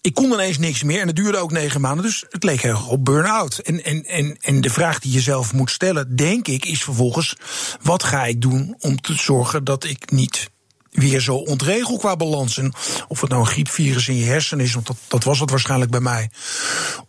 [0.00, 2.04] ik kon ineens niks meer en het duurde ook negen maanden.
[2.04, 3.58] Dus het leek heel erg op burn-out.
[3.58, 7.36] En, en, en, en de vraag die je zelf moet stellen, denk ik, is vervolgens:
[7.82, 10.50] wat ga ik doen om te zorgen dat ik niet
[10.90, 12.58] weer zo ontregel qua balans.
[12.58, 12.72] En
[13.08, 15.90] of het nou een griepvirus in je hersenen is, want dat, dat was het waarschijnlijk
[15.90, 16.30] bij mij.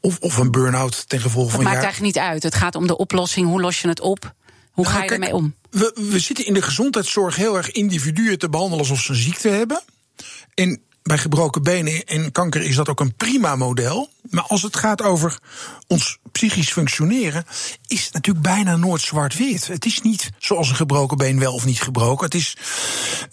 [0.02, 1.60] Of, of een burn-out ten gevolge van.
[1.60, 2.44] Het maakt eigenlijk niet uit.
[2.44, 3.48] Het gaat om de oplossing.
[3.48, 4.34] Hoe los je het op?
[4.74, 5.56] Hoe nou, ga je ermee om?
[5.70, 9.50] We, we zitten in de gezondheidszorg heel erg individuen te behandelen alsof ze een ziekte
[9.50, 9.82] hebben.
[10.54, 14.10] En bij gebroken benen en kanker is dat ook een prima model.
[14.30, 15.40] Maar als het gaat over
[15.88, 17.46] ons psychisch functioneren,
[17.88, 19.68] is het natuurlijk bijna nooit zwart-wit.
[19.68, 22.26] Het is niet zoals een gebroken been wel of niet gebroken.
[22.26, 22.58] Het is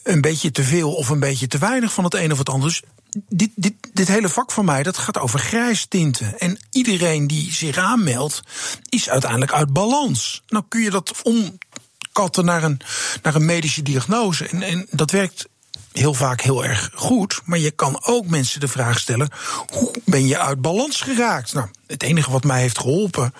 [0.03, 2.68] een beetje te veel of een beetje te weinig van het een of het ander.
[2.68, 2.82] Dus
[3.28, 6.38] dit, dit, dit hele vak van mij, dat gaat over grijstinten.
[6.38, 8.40] En iedereen die zich aanmeldt,
[8.88, 10.42] is uiteindelijk uit balans.
[10.48, 12.80] Nou kun je dat omkatten naar een,
[13.22, 14.48] naar een medische diagnose.
[14.48, 15.48] En, en dat werkt
[15.93, 17.41] heel vaak heel erg goed.
[17.45, 19.30] Maar je kan ook mensen de vraag stellen:
[19.72, 21.53] hoe ben je uit balans geraakt?
[21.53, 23.34] Nou, het enige wat mij heeft geholpen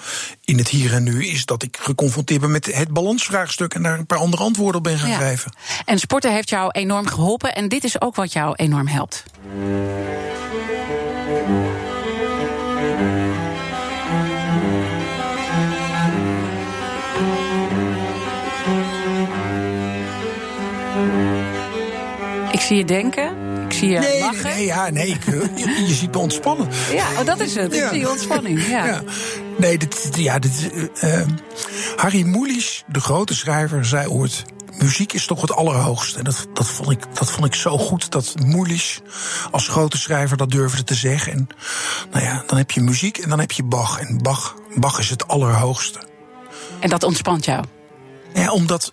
[0.45, 3.99] in het hier en nu is dat ik geconfronteerd ben met het balansvraagstuk en daar
[3.99, 5.53] een paar andere antwoorden op ben gaan geven.
[5.85, 9.25] En sporten heeft jou enorm geholpen en dit is ook wat jou enorm helpt.
[22.71, 23.37] Zie je denken.
[23.67, 24.51] Ik zie je nee, lachen.
[24.51, 26.69] Nee, ja, nee ik, je, je, ziet me ontspannen.
[26.93, 27.75] Ja, oh, dat is het.
[27.75, 28.67] Ik zie je ontspanning.
[28.67, 28.87] Ja.
[28.87, 29.03] ja.
[29.59, 30.71] Nee, dit, ja, dit,
[31.05, 31.23] uh,
[31.97, 34.45] Harry Mulisch, de grote schrijver, zei ooit...
[34.79, 36.19] Muziek is toch het allerhoogste.
[36.19, 39.01] En dat, dat, vond ik, dat vond ik zo goed dat Mulisch
[39.51, 41.33] als grote schrijver dat durfde te zeggen.
[41.33, 41.49] En
[42.11, 44.01] nou ja, dan heb je muziek en dan heb je Bach.
[44.01, 45.99] En Bach, Bach is het allerhoogste.
[46.79, 47.65] En dat ontspant jou?
[48.35, 48.93] Ja, omdat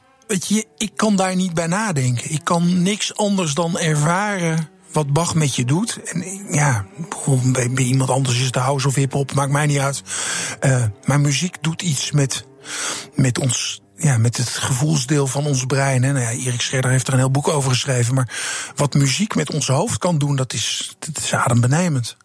[0.77, 2.31] ik kan daar niet bij nadenken.
[2.31, 5.99] Ik kan niks anders dan ervaren wat Bach met je doet.
[6.03, 6.85] En ja,
[7.43, 10.01] bij, bij iemand anders is het de house of hip-hop, maakt mij niet uit.
[10.65, 12.45] Uh, maar muziek doet iets met,
[13.15, 13.81] met ons.
[13.99, 16.03] Ja, met het gevoelsdeel van ons brein.
[16.03, 16.11] Hè.
[16.11, 18.13] Nou ja, Erik Scherder heeft er een heel boek over geschreven.
[18.13, 18.29] Maar
[18.75, 22.17] wat muziek met ons hoofd kan doen, dat is, dat is adembenemend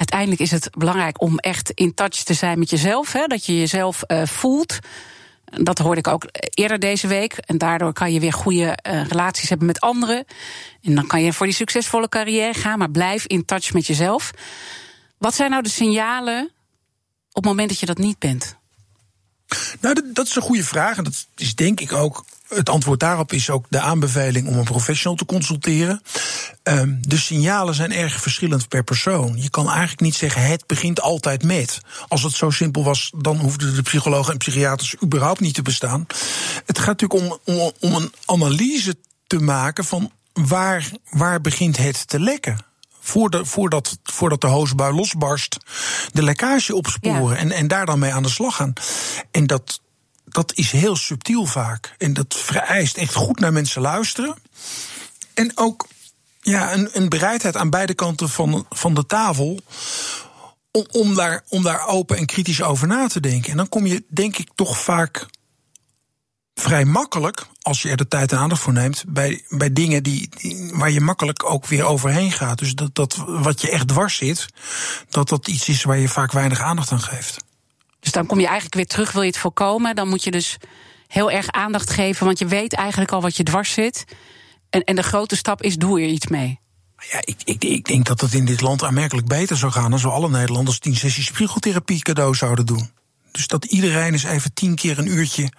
[0.00, 3.12] uiteindelijk is het belangrijk om echt in touch te zijn met jezelf.
[3.12, 3.26] Hè?
[3.26, 4.78] Dat je jezelf uh, voelt.
[5.50, 6.24] Dat hoorde ik ook
[6.54, 7.32] eerder deze week.
[7.32, 10.24] En daardoor kan je weer goede uh, relaties hebben met anderen.
[10.82, 14.30] En dan kan je voor die succesvolle carrière gaan, maar blijf in touch met jezelf.
[15.18, 16.44] Wat zijn nou de signalen
[17.28, 18.56] op het moment dat je dat niet bent?
[19.80, 20.96] Nou, dat, is een goede vraag.
[20.96, 22.24] En dat is denk ik ook
[22.54, 26.02] het antwoord daarop is ook de aanbeveling om een professional te consulteren.
[26.62, 29.36] Um, de signalen zijn erg verschillend per persoon.
[29.36, 31.80] Je kan eigenlijk niet zeggen het begint altijd met.
[32.08, 36.06] Als het zo simpel was, dan hoefden de psychologen en psychiaters überhaupt niet te bestaan.
[36.66, 38.96] Het gaat natuurlijk om, om, om een analyse
[39.26, 42.68] te maken van waar, waar begint het te lekken
[43.00, 45.56] voordat, voordat, voordat de hoosbui losbarst,
[46.12, 48.72] de lekkage opsporen en, en daar dan mee aan de slag gaan.
[49.30, 49.80] En dat,
[50.34, 51.94] dat is heel subtiel vaak.
[51.98, 54.36] En dat vereist echt goed naar mensen luisteren.
[55.34, 55.88] En ook
[56.40, 59.60] ja, een, een bereidheid aan beide kanten van, van de tafel.
[60.70, 63.50] Om, om, daar, om daar open en kritisch over na te denken.
[63.50, 65.26] En dan kom je, denk ik, toch vaak
[66.54, 70.28] vrij makkelijk, als je er de tijd en aandacht voor neemt, bij, bij dingen die,
[70.72, 72.58] waar je makkelijk ook weer overheen gaat.
[72.58, 74.46] Dus dat, dat wat je echt dwars zit,
[75.08, 77.36] dat dat iets is waar je vaak weinig aandacht aan geeft.
[78.00, 80.56] Dus dan kom je eigenlijk weer terug, wil je het voorkomen, dan moet je dus
[81.06, 84.04] heel erg aandacht geven, want je weet eigenlijk al wat je dwars zit.
[84.70, 86.60] En, en de grote stap is, doe er iets mee.
[87.10, 90.02] Ja, ik, ik, ik denk dat het in dit land aanmerkelijk beter zou gaan als
[90.02, 92.90] we alle Nederlanders tien sessies psychotherapie cadeau zouden doen.
[93.32, 95.52] Dus dat iedereen eens even tien keer een uurtje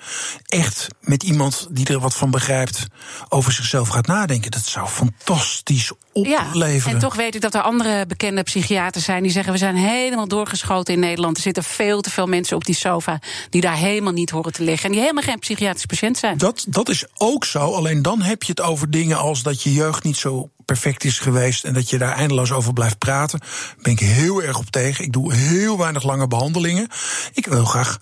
[0.48, 2.86] echt met iemand die er wat van begrijpt
[3.30, 4.52] over zichzelf gaat nadenken.
[4.52, 6.80] Dat zou fantastisch opleveren.
[6.80, 9.76] Ja, en toch weet ik dat er andere bekende psychiaters zijn die zeggen: we zijn
[9.76, 11.38] helemaal doorgeschoten in Nederland.
[11.38, 13.20] Er zitten veel te veel mensen op die sofa
[13.50, 16.38] die daar helemaal niet horen te liggen en die helemaal geen psychiatrisch patiënt zijn.
[16.38, 17.74] Dat, dat is ook zo.
[17.74, 21.20] Alleen dan heb je het over dingen als dat je jeugd niet zo perfect is
[21.20, 23.40] geweest en dat je daar eindeloos over blijft praten.
[23.82, 25.04] ben ik heel erg op tegen.
[25.04, 26.88] Ik doe heel weinig lange behandelingen.
[27.34, 27.98] Ik wil graag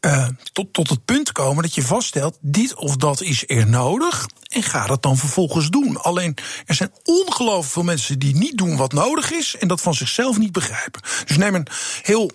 [0.00, 4.26] uh, tot, tot het punt komen dat je vaststelt: dit of dat is er nodig.
[4.48, 6.02] En ga dat dan vervolgens doen.
[6.02, 9.94] Alleen er zijn ongelooflijk veel mensen die niet doen wat nodig is en dat van
[9.94, 11.02] zichzelf niet begrijpen.
[11.26, 11.66] Dus neem een
[12.02, 12.30] heel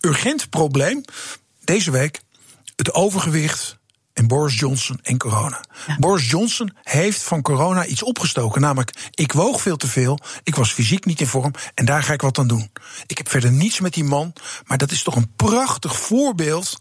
[0.00, 1.04] urgent probleem.
[1.64, 2.20] Deze week
[2.76, 3.78] het overgewicht
[4.12, 5.60] en Boris Johnson en corona.
[5.98, 8.60] Boris Johnson heeft van corona iets opgestoken.
[8.60, 12.12] Namelijk, ik woog veel te veel, ik was fysiek niet in vorm en daar ga
[12.12, 12.70] ik wat aan doen.
[13.06, 14.32] Ik heb verder niets met die man,
[14.66, 16.76] maar dat is toch een prachtig voorbeeld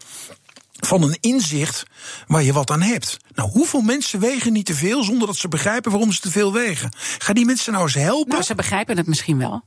[0.80, 1.84] van een inzicht
[2.28, 3.18] waar je wat aan hebt.
[3.36, 6.54] Nou, hoeveel mensen wegen niet te veel zonder dat ze begrijpen waarom ze te veel
[6.54, 6.92] wegen?
[7.18, 8.32] Ga die mensen nou eens helpen?
[8.32, 9.64] Nou, ze begrijpen het misschien wel.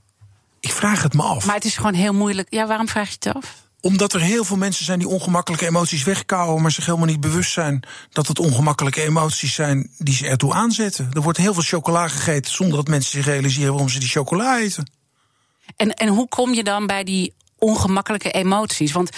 [0.60, 1.46] Ik vraag het me af.
[1.46, 2.46] Maar het is gewoon heel moeilijk.
[2.50, 3.54] Ja, waarom vraag je het af?
[3.82, 7.52] Omdat er heel veel mensen zijn die ongemakkelijke emoties wegkouwen, maar zich helemaal niet bewust
[7.52, 11.10] zijn dat het ongemakkelijke emoties zijn die ze ertoe aanzetten.
[11.12, 14.58] Er wordt heel veel chocola gegeten zonder dat mensen zich realiseren waarom ze die chocola
[14.58, 14.90] eten.
[15.76, 18.92] En, en hoe kom je dan bij die ongemakkelijke emoties?
[18.92, 19.10] Want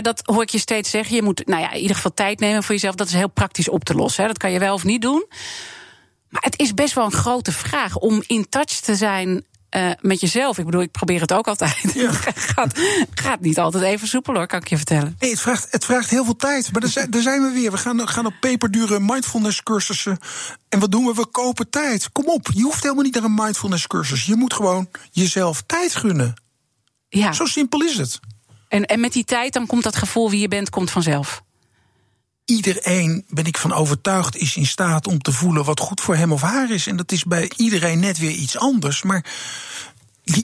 [0.00, 1.16] dat hoor ik je steeds zeggen.
[1.16, 2.94] Je moet nou ja, in ieder geval tijd nemen voor jezelf.
[2.94, 4.26] Dat is heel praktisch op te lossen.
[4.26, 5.26] Dat kan je wel of niet doen.
[6.28, 9.44] Maar het is best wel een grote vraag om in touch te zijn
[9.76, 10.58] uh, met jezelf.
[10.58, 11.92] Ik bedoel, ik probeer het ook altijd.
[11.94, 12.12] Ja.
[12.54, 12.80] gaat,
[13.14, 15.16] gaat niet altijd even soepel hoor, kan ik je vertellen.
[15.18, 16.72] Nee, het vraagt, het vraagt heel veel tijd.
[16.72, 17.70] Maar daar zijn, daar zijn we weer.
[17.70, 20.18] We gaan, gaan op peperdure mindfulness cursussen.
[20.68, 21.14] En wat doen we?
[21.14, 22.12] We kopen tijd.
[22.12, 24.26] Kom op, je hoeft helemaal niet naar een mindfulness cursus.
[24.26, 26.34] Je moet gewoon jezelf tijd gunnen.
[27.08, 27.32] Ja.
[27.32, 28.20] Zo simpel is het.
[28.68, 31.42] En, en met die tijd, dan komt dat gevoel wie je bent, komt vanzelf.
[32.50, 36.32] Iedereen, ben ik van overtuigd, is in staat om te voelen wat goed voor hem
[36.32, 36.86] of haar is.
[36.86, 39.02] En dat is bij iedereen net weer iets anders.
[39.02, 39.24] Maar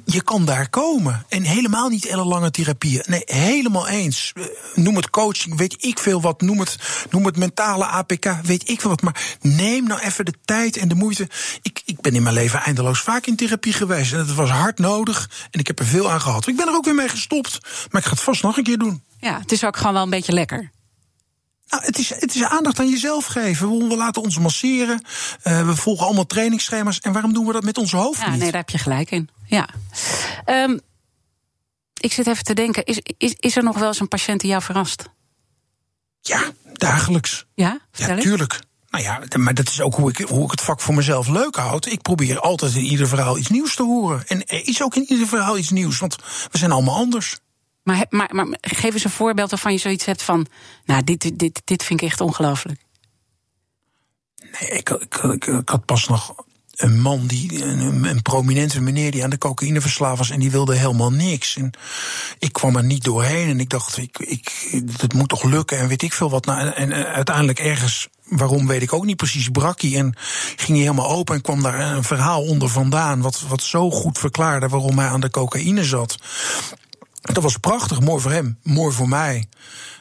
[0.04, 1.24] je kan daar komen.
[1.28, 3.02] En helemaal niet ellenlange therapieën.
[3.07, 4.32] Nee, helemaal eens.
[4.34, 4.44] Eh,
[4.74, 6.40] noem het coaching, weet ik veel wat.
[6.40, 6.76] Noem het,
[7.11, 9.02] noem het mentale APK, weet ik veel wat.
[9.02, 11.28] Maar neem nou even de tijd en de moeite.
[11.62, 14.12] Ik, ik ben in mijn leven eindeloos vaak in therapie geweest.
[14.12, 15.30] En het was hard nodig.
[15.50, 16.46] En ik heb er veel aan gehad.
[16.46, 17.59] Ik ben er ook weer mee gestopt.
[17.90, 19.02] Maar ik ga het vast nog een keer doen.
[19.20, 20.74] Ja, het is ook gewoon wel een beetje lekker.
[21.69, 23.89] Nou, het is, het is aandacht aan jezelf geven.
[23.89, 25.03] We, laten ons masseren.
[25.45, 27.01] Uh, we volgen allemaal trainingsschema's.
[27.01, 28.39] En waarom doen we dat met onze hoofd ja, niet?
[28.39, 29.29] Nee, daar heb je gelijk in.
[29.47, 29.69] Ja.
[30.47, 30.81] Um,
[32.01, 32.85] ik zit even te denken.
[32.85, 35.05] Is, is, is er nog wel eens een patiënt die jou verrast?
[36.21, 37.47] Ja, dagelijks.
[37.55, 38.61] Ja, ja tuurlijk.
[38.91, 41.57] Nou ja, maar dat is ook hoe ik, hoe ik het vak voor mezelf leuk
[41.57, 41.87] houd.
[41.87, 44.27] Ik probeer altijd in ieder verhaal iets nieuws te horen.
[44.27, 46.17] En er is ook in ieder verhaal iets nieuws, want
[46.51, 47.39] we zijn allemaal anders.
[47.87, 50.47] Maar, maar, maar geef eens een voorbeeld waarvan je zoiets hebt van...
[50.84, 52.80] nou, dit, dit, dit vind ik echt ongelooflijk.
[54.37, 56.34] Nee, ik, ik, ik, had pas nog
[56.76, 60.30] een man, die, een, een, prominente meneer die aan de cocaïne verslaafd was...
[60.30, 61.57] en die wilde helemaal niks.
[61.57, 61.70] En
[62.39, 65.89] ik kwam er niet doorheen en ik dacht, ik, ik, het moet toch lukken en
[65.89, 66.45] weet ik veel wat.
[66.45, 70.14] Nou, en, uiteindelijk ergens waarom weet ik ook niet precies, brak hij en
[70.57, 73.20] ging hij helemaal open en kwam daar een verhaal onder vandaan.
[73.20, 76.16] Wat, wat zo goed verklaarde waarom hij aan de cocaïne zat.
[77.33, 79.49] Dat was prachtig, mooi voor hem, mooi voor mij.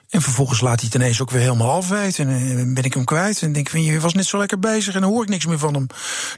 [0.09, 2.29] En vervolgens laat hij het ineens ook weer helemaal afweten.
[2.29, 3.41] En eh, ben ik hem kwijt.
[3.41, 5.59] En denk van, je was net zo lekker bezig en dan hoor ik niks meer
[5.59, 5.87] van hem.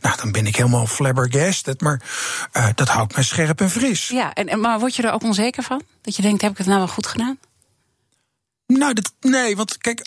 [0.01, 1.81] Nou, dan ben ik helemaal flabbergasted.
[1.81, 2.01] Maar
[2.53, 4.07] uh, dat houdt mij scherp en fris.
[4.07, 5.81] Ja, en, maar word je er ook onzeker van?
[6.01, 7.37] Dat je denkt, heb ik het nou wel goed gedaan?
[8.67, 10.05] Nou, dat, nee, want kijk,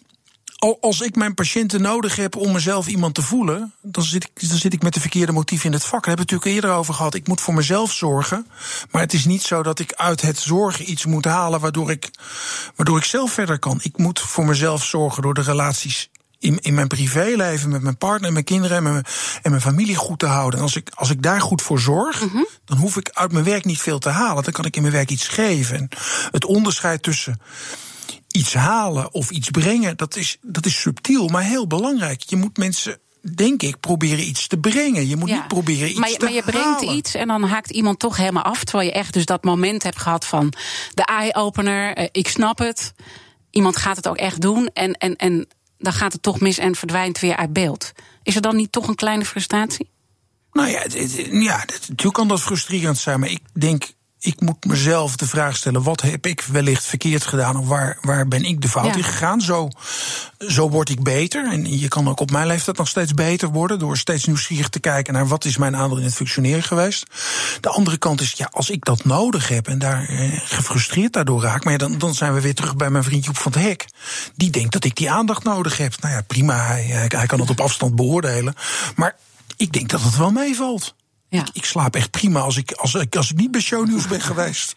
[0.80, 4.58] als ik mijn patiënten nodig heb om mezelf iemand te voelen, dan zit ik, dan
[4.58, 6.04] zit ik met de verkeerde motief in het vak.
[6.04, 7.14] Daar hebben we het natuurlijk eerder over gehad.
[7.14, 8.46] Ik moet voor mezelf zorgen.
[8.90, 12.10] Maar het is niet zo dat ik uit het zorgen iets moet halen waardoor ik,
[12.76, 13.78] waardoor ik zelf verder kan.
[13.82, 18.26] Ik moet voor mezelf zorgen door de relaties in, in mijn privéleven met mijn partner
[18.26, 19.04] en mijn kinderen en mijn,
[19.42, 20.58] en mijn familie goed te houden.
[20.58, 22.44] En als ik, als ik daar goed voor zorg, mhm.
[22.64, 24.42] dan hoef ik uit mijn werk niet veel te halen.
[24.42, 25.76] Dan kan ik in mijn werk iets geven.
[25.76, 25.88] En
[26.30, 27.40] het onderscheid tussen
[28.30, 32.22] iets halen of iets brengen, dat is, dat is subtiel, maar heel belangrijk.
[32.22, 33.00] Je moet mensen
[33.34, 35.08] denk ik, proberen iets te brengen.
[35.08, 37.70] Je moet niet proberen iets maar je, te Maar je brengt iets en dan haakt
[37.70, 38.64] iemand toch helemaal af.
[38.64, 40.52] Terwijl je echt dus dat moment hebt gehad van
[40.94, 41.94] de eye-opener.
[41.94, 42.92] Eh, ik snap het.
[43.50, 44.70] Iemand gaat het ook echt doen.
[44.74, 47.92] En, en, en dan gaat het toch mis en verdwijnt weer uit beeld.
[48.22, 49.90] Is er dan niet toch een kleine frustratie?
[50.52, 50.84] Nou ja,
[51.30, 53.20] ja natuurlijk kan dat frustrerend zijn.
[53.20, 53.84] Maar ik denk
[54.20, 57.56] ik moet mezelf de vraag stellen: wat heb ik wellicht verkeerd gedaan?
[57.56, 59.40] Of waar, waar ben ik de fout in gegaan?
[59.40, 59.68] Zo,
[60.38, 61.52] zo word ik beter.
[61.52, 63.78] En je kan ook op mijn leeftijd nog steeds beter worden.
[63.78, 67.06] Door steeds nieuwsgierig te kijken naar wat is mijn aandeel in het functioneren geweest.
[67.60, 71.42] De andere kant is, ja, als ik dat nodig heb en daar eh, gefrustreerd daardoor
[71.42, 71.64] raak.
[71.64, 73.86] Maar ja, dan, dan zijn we weer terug bij mijn vriendje op van het hek.
[74.36, 75.94] Die denkt dat ik die aandacht nodig heb.
[76.00, 76.66] Nou ja, prima.
[76.66, 78.54] Hij, hij kan het op afstand beoordelen.
[78.96, 79.16] Maar
[79.56, 80.94] ik denk dat het wel meevalt.
[81.30, 81.40] Ja.
[81.40, 84.20] Ik, ik, slaap echt prima als ik, als, ik, als ik niet bij shownieuws ben
[84.20, 84.74] geweest.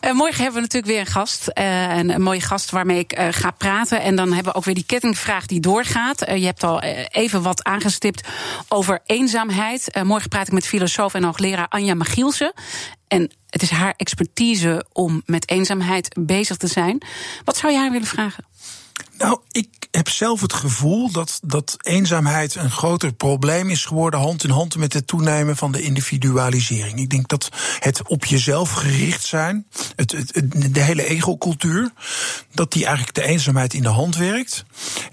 [0.00, 1.50] Uh, morgen hebben we natuurlijk weer een gast.
[1.54, 4.02] Uh, een, mooie gast waarmee ik uh, ga praten.
[4.02, 6.18] En dan hebben we ook weer die kettingvraag die doorgaat.
[6.18, 8.28] je hebt al even wat aangestipt
[8.68, 10.00] over eenzaamheid.
[10.02, 12.52] morgen praat ik met filosoof en hoogleraar Anja Magielsen.
[13.08, 17.02] En het is haar expertise om met eenzaamheid bezig te zijn.
[17.44, 18.44] Wat zou je haar willen vragen?
[19.18, 24.44] Nou, ik heb zelf het gevoel dat, dat eenzaamheid een groter probleem is geworden, hand
[24.44, 26.98] in hand met het toenemen van de individualisering.
[26.98, 29.66] Ik denk dat het op jezelf gericht zijn,
[29.96, 31.92] het, het, de hele egocultuur,
[32.52, 34.64] dat die eigenlijk de eenzaamheid in de hand werkt.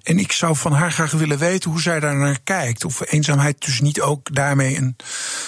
[0.03, 2.85] En ik zou van haar graag willen weten hoe zij daar naar kijkt.
[2.85, 4.95] Of eenzaamheid dus niet ook daarmee een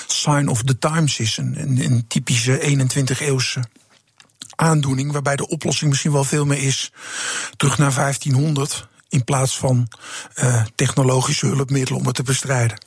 [0.07, 3.59] sign of the times is, een, een, typische 21-eeuwse
[4.55, 6.91] aandoening, waarbij de oplossing misschien wel veel meer is
[7.57, 9.87] terug naar 1500 in plaats van
[10.35, 12.77] uh, technologische hulpmiddelen om het te bestrijden.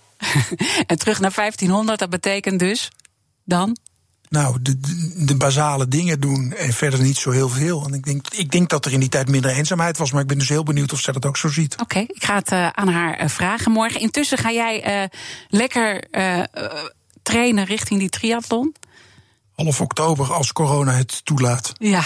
[0.87, 2.91] en terug naar 1500, dat betekent dus
[3.45, 3.77] dan?
[4.29, 4.81] Nou, de,
[5.25, 7.85] de, basale dingen doen en verder niet zo heel veel.
[7.87, 10.27] En ik denk, ik denk dat er in die tijd minder eenzaamheid was, maar ik
[10.27, 11.81] ben dus heel benieuwd of zij dat ook zo ziet.
[11.81, 14.01] Oké, ik ga het uh, aan haar uh, vragen morgen.
[14.01, 15.11] Intussen ga jij
[15.49, 16.05] lekker
[17.23, 18.75] trainen richting die triathlon
[19.57, 21.73] half oktober als corona het toelaat.
[21.79, 22.05] Ja,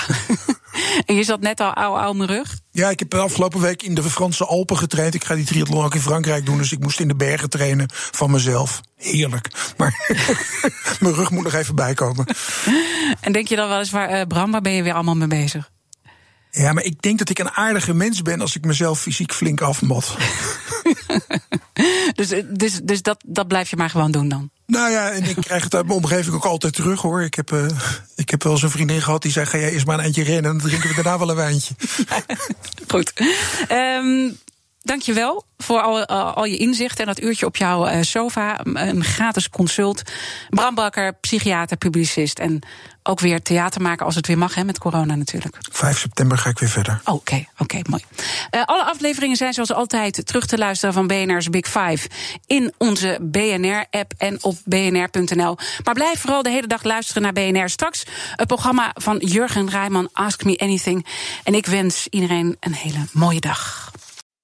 [1.07, 2.59] en je zat net al ouw ouw mijn rug?
[2.71, 5.15] Ja, ik heb de afgelopen week in de Franse Alpen getraind.
[5.15, 7.89] Ik ga die triathlon ook in Frankrijk doen, dus ik moest in de bergen trainen
[7.93, 8.81] van mezelf.
[8.97, 9.73] Heerlijk.
[9.77, 10.13] Maar
[11.01, 12.27] mijn rug moet nog even bijkomen.
[13.21, 15.29] En denk je dan wel eens, waar, uh, Bram, waar ben je weer allemaal mee
[15.29, 15.71] bezig?
[16.51, 19.61] Ja, maar ik denk dat ik een aardige mens ben als ik mezelf fysiek flink
[19.61, 20.17] afmat.
[22.15, 24.51] dus dus, dus dat, dat blijf je maar gewoon doen dan?
[24.71, 27.23] Nou ja, en ik krijg het uit mijn omgeving ook altijd terug hoor.
[27.23, 27.67] Ik heb, uh,
[28.17, 30.23] ik heb wel eens een vriendin gehad die zei: Ga jij eerst maar een eindje
[30.23, 31.75] rennen en dan drinken we daarna wel een wijntje.
[32.93, 33.13] Goed.
[33.71, 34.39] Um,
[34.83, 38.61] Dankjewel voor al, uh, al je inzichten en dat uurtje op jouw uh, sofa.
[38.65, 40.03] Een gratis consult.
[40.49, 42.39] Bram Bakker, psychiater, publicist.
[42.39, 42.63] En
[43.03, 45.57] ook weer theater maken als het weer mag, hè, met corona natuurlijk.
[45.73, 47.01] 5 september ga ik weer verder.
[47.05, 48.05] Oké, oké, okay, mooi.
[48.51, 52.09] Uh, alle afleveringen zijn zoals altijd terug te luisteren van BNR's Big Five
[52.47, 55.57] in onze BNR-app en op bnr.nl.
[55.85, 57.69] Maar blijf vooral de hele dag luisteren naar BNR.
[57.69, 58.05] Straks
[58.37, 61.07] het programma van Jurgen Rijman, Ask Me Anything.
[61.45, 63.91] En ik wens iedereen een hele mooie dag.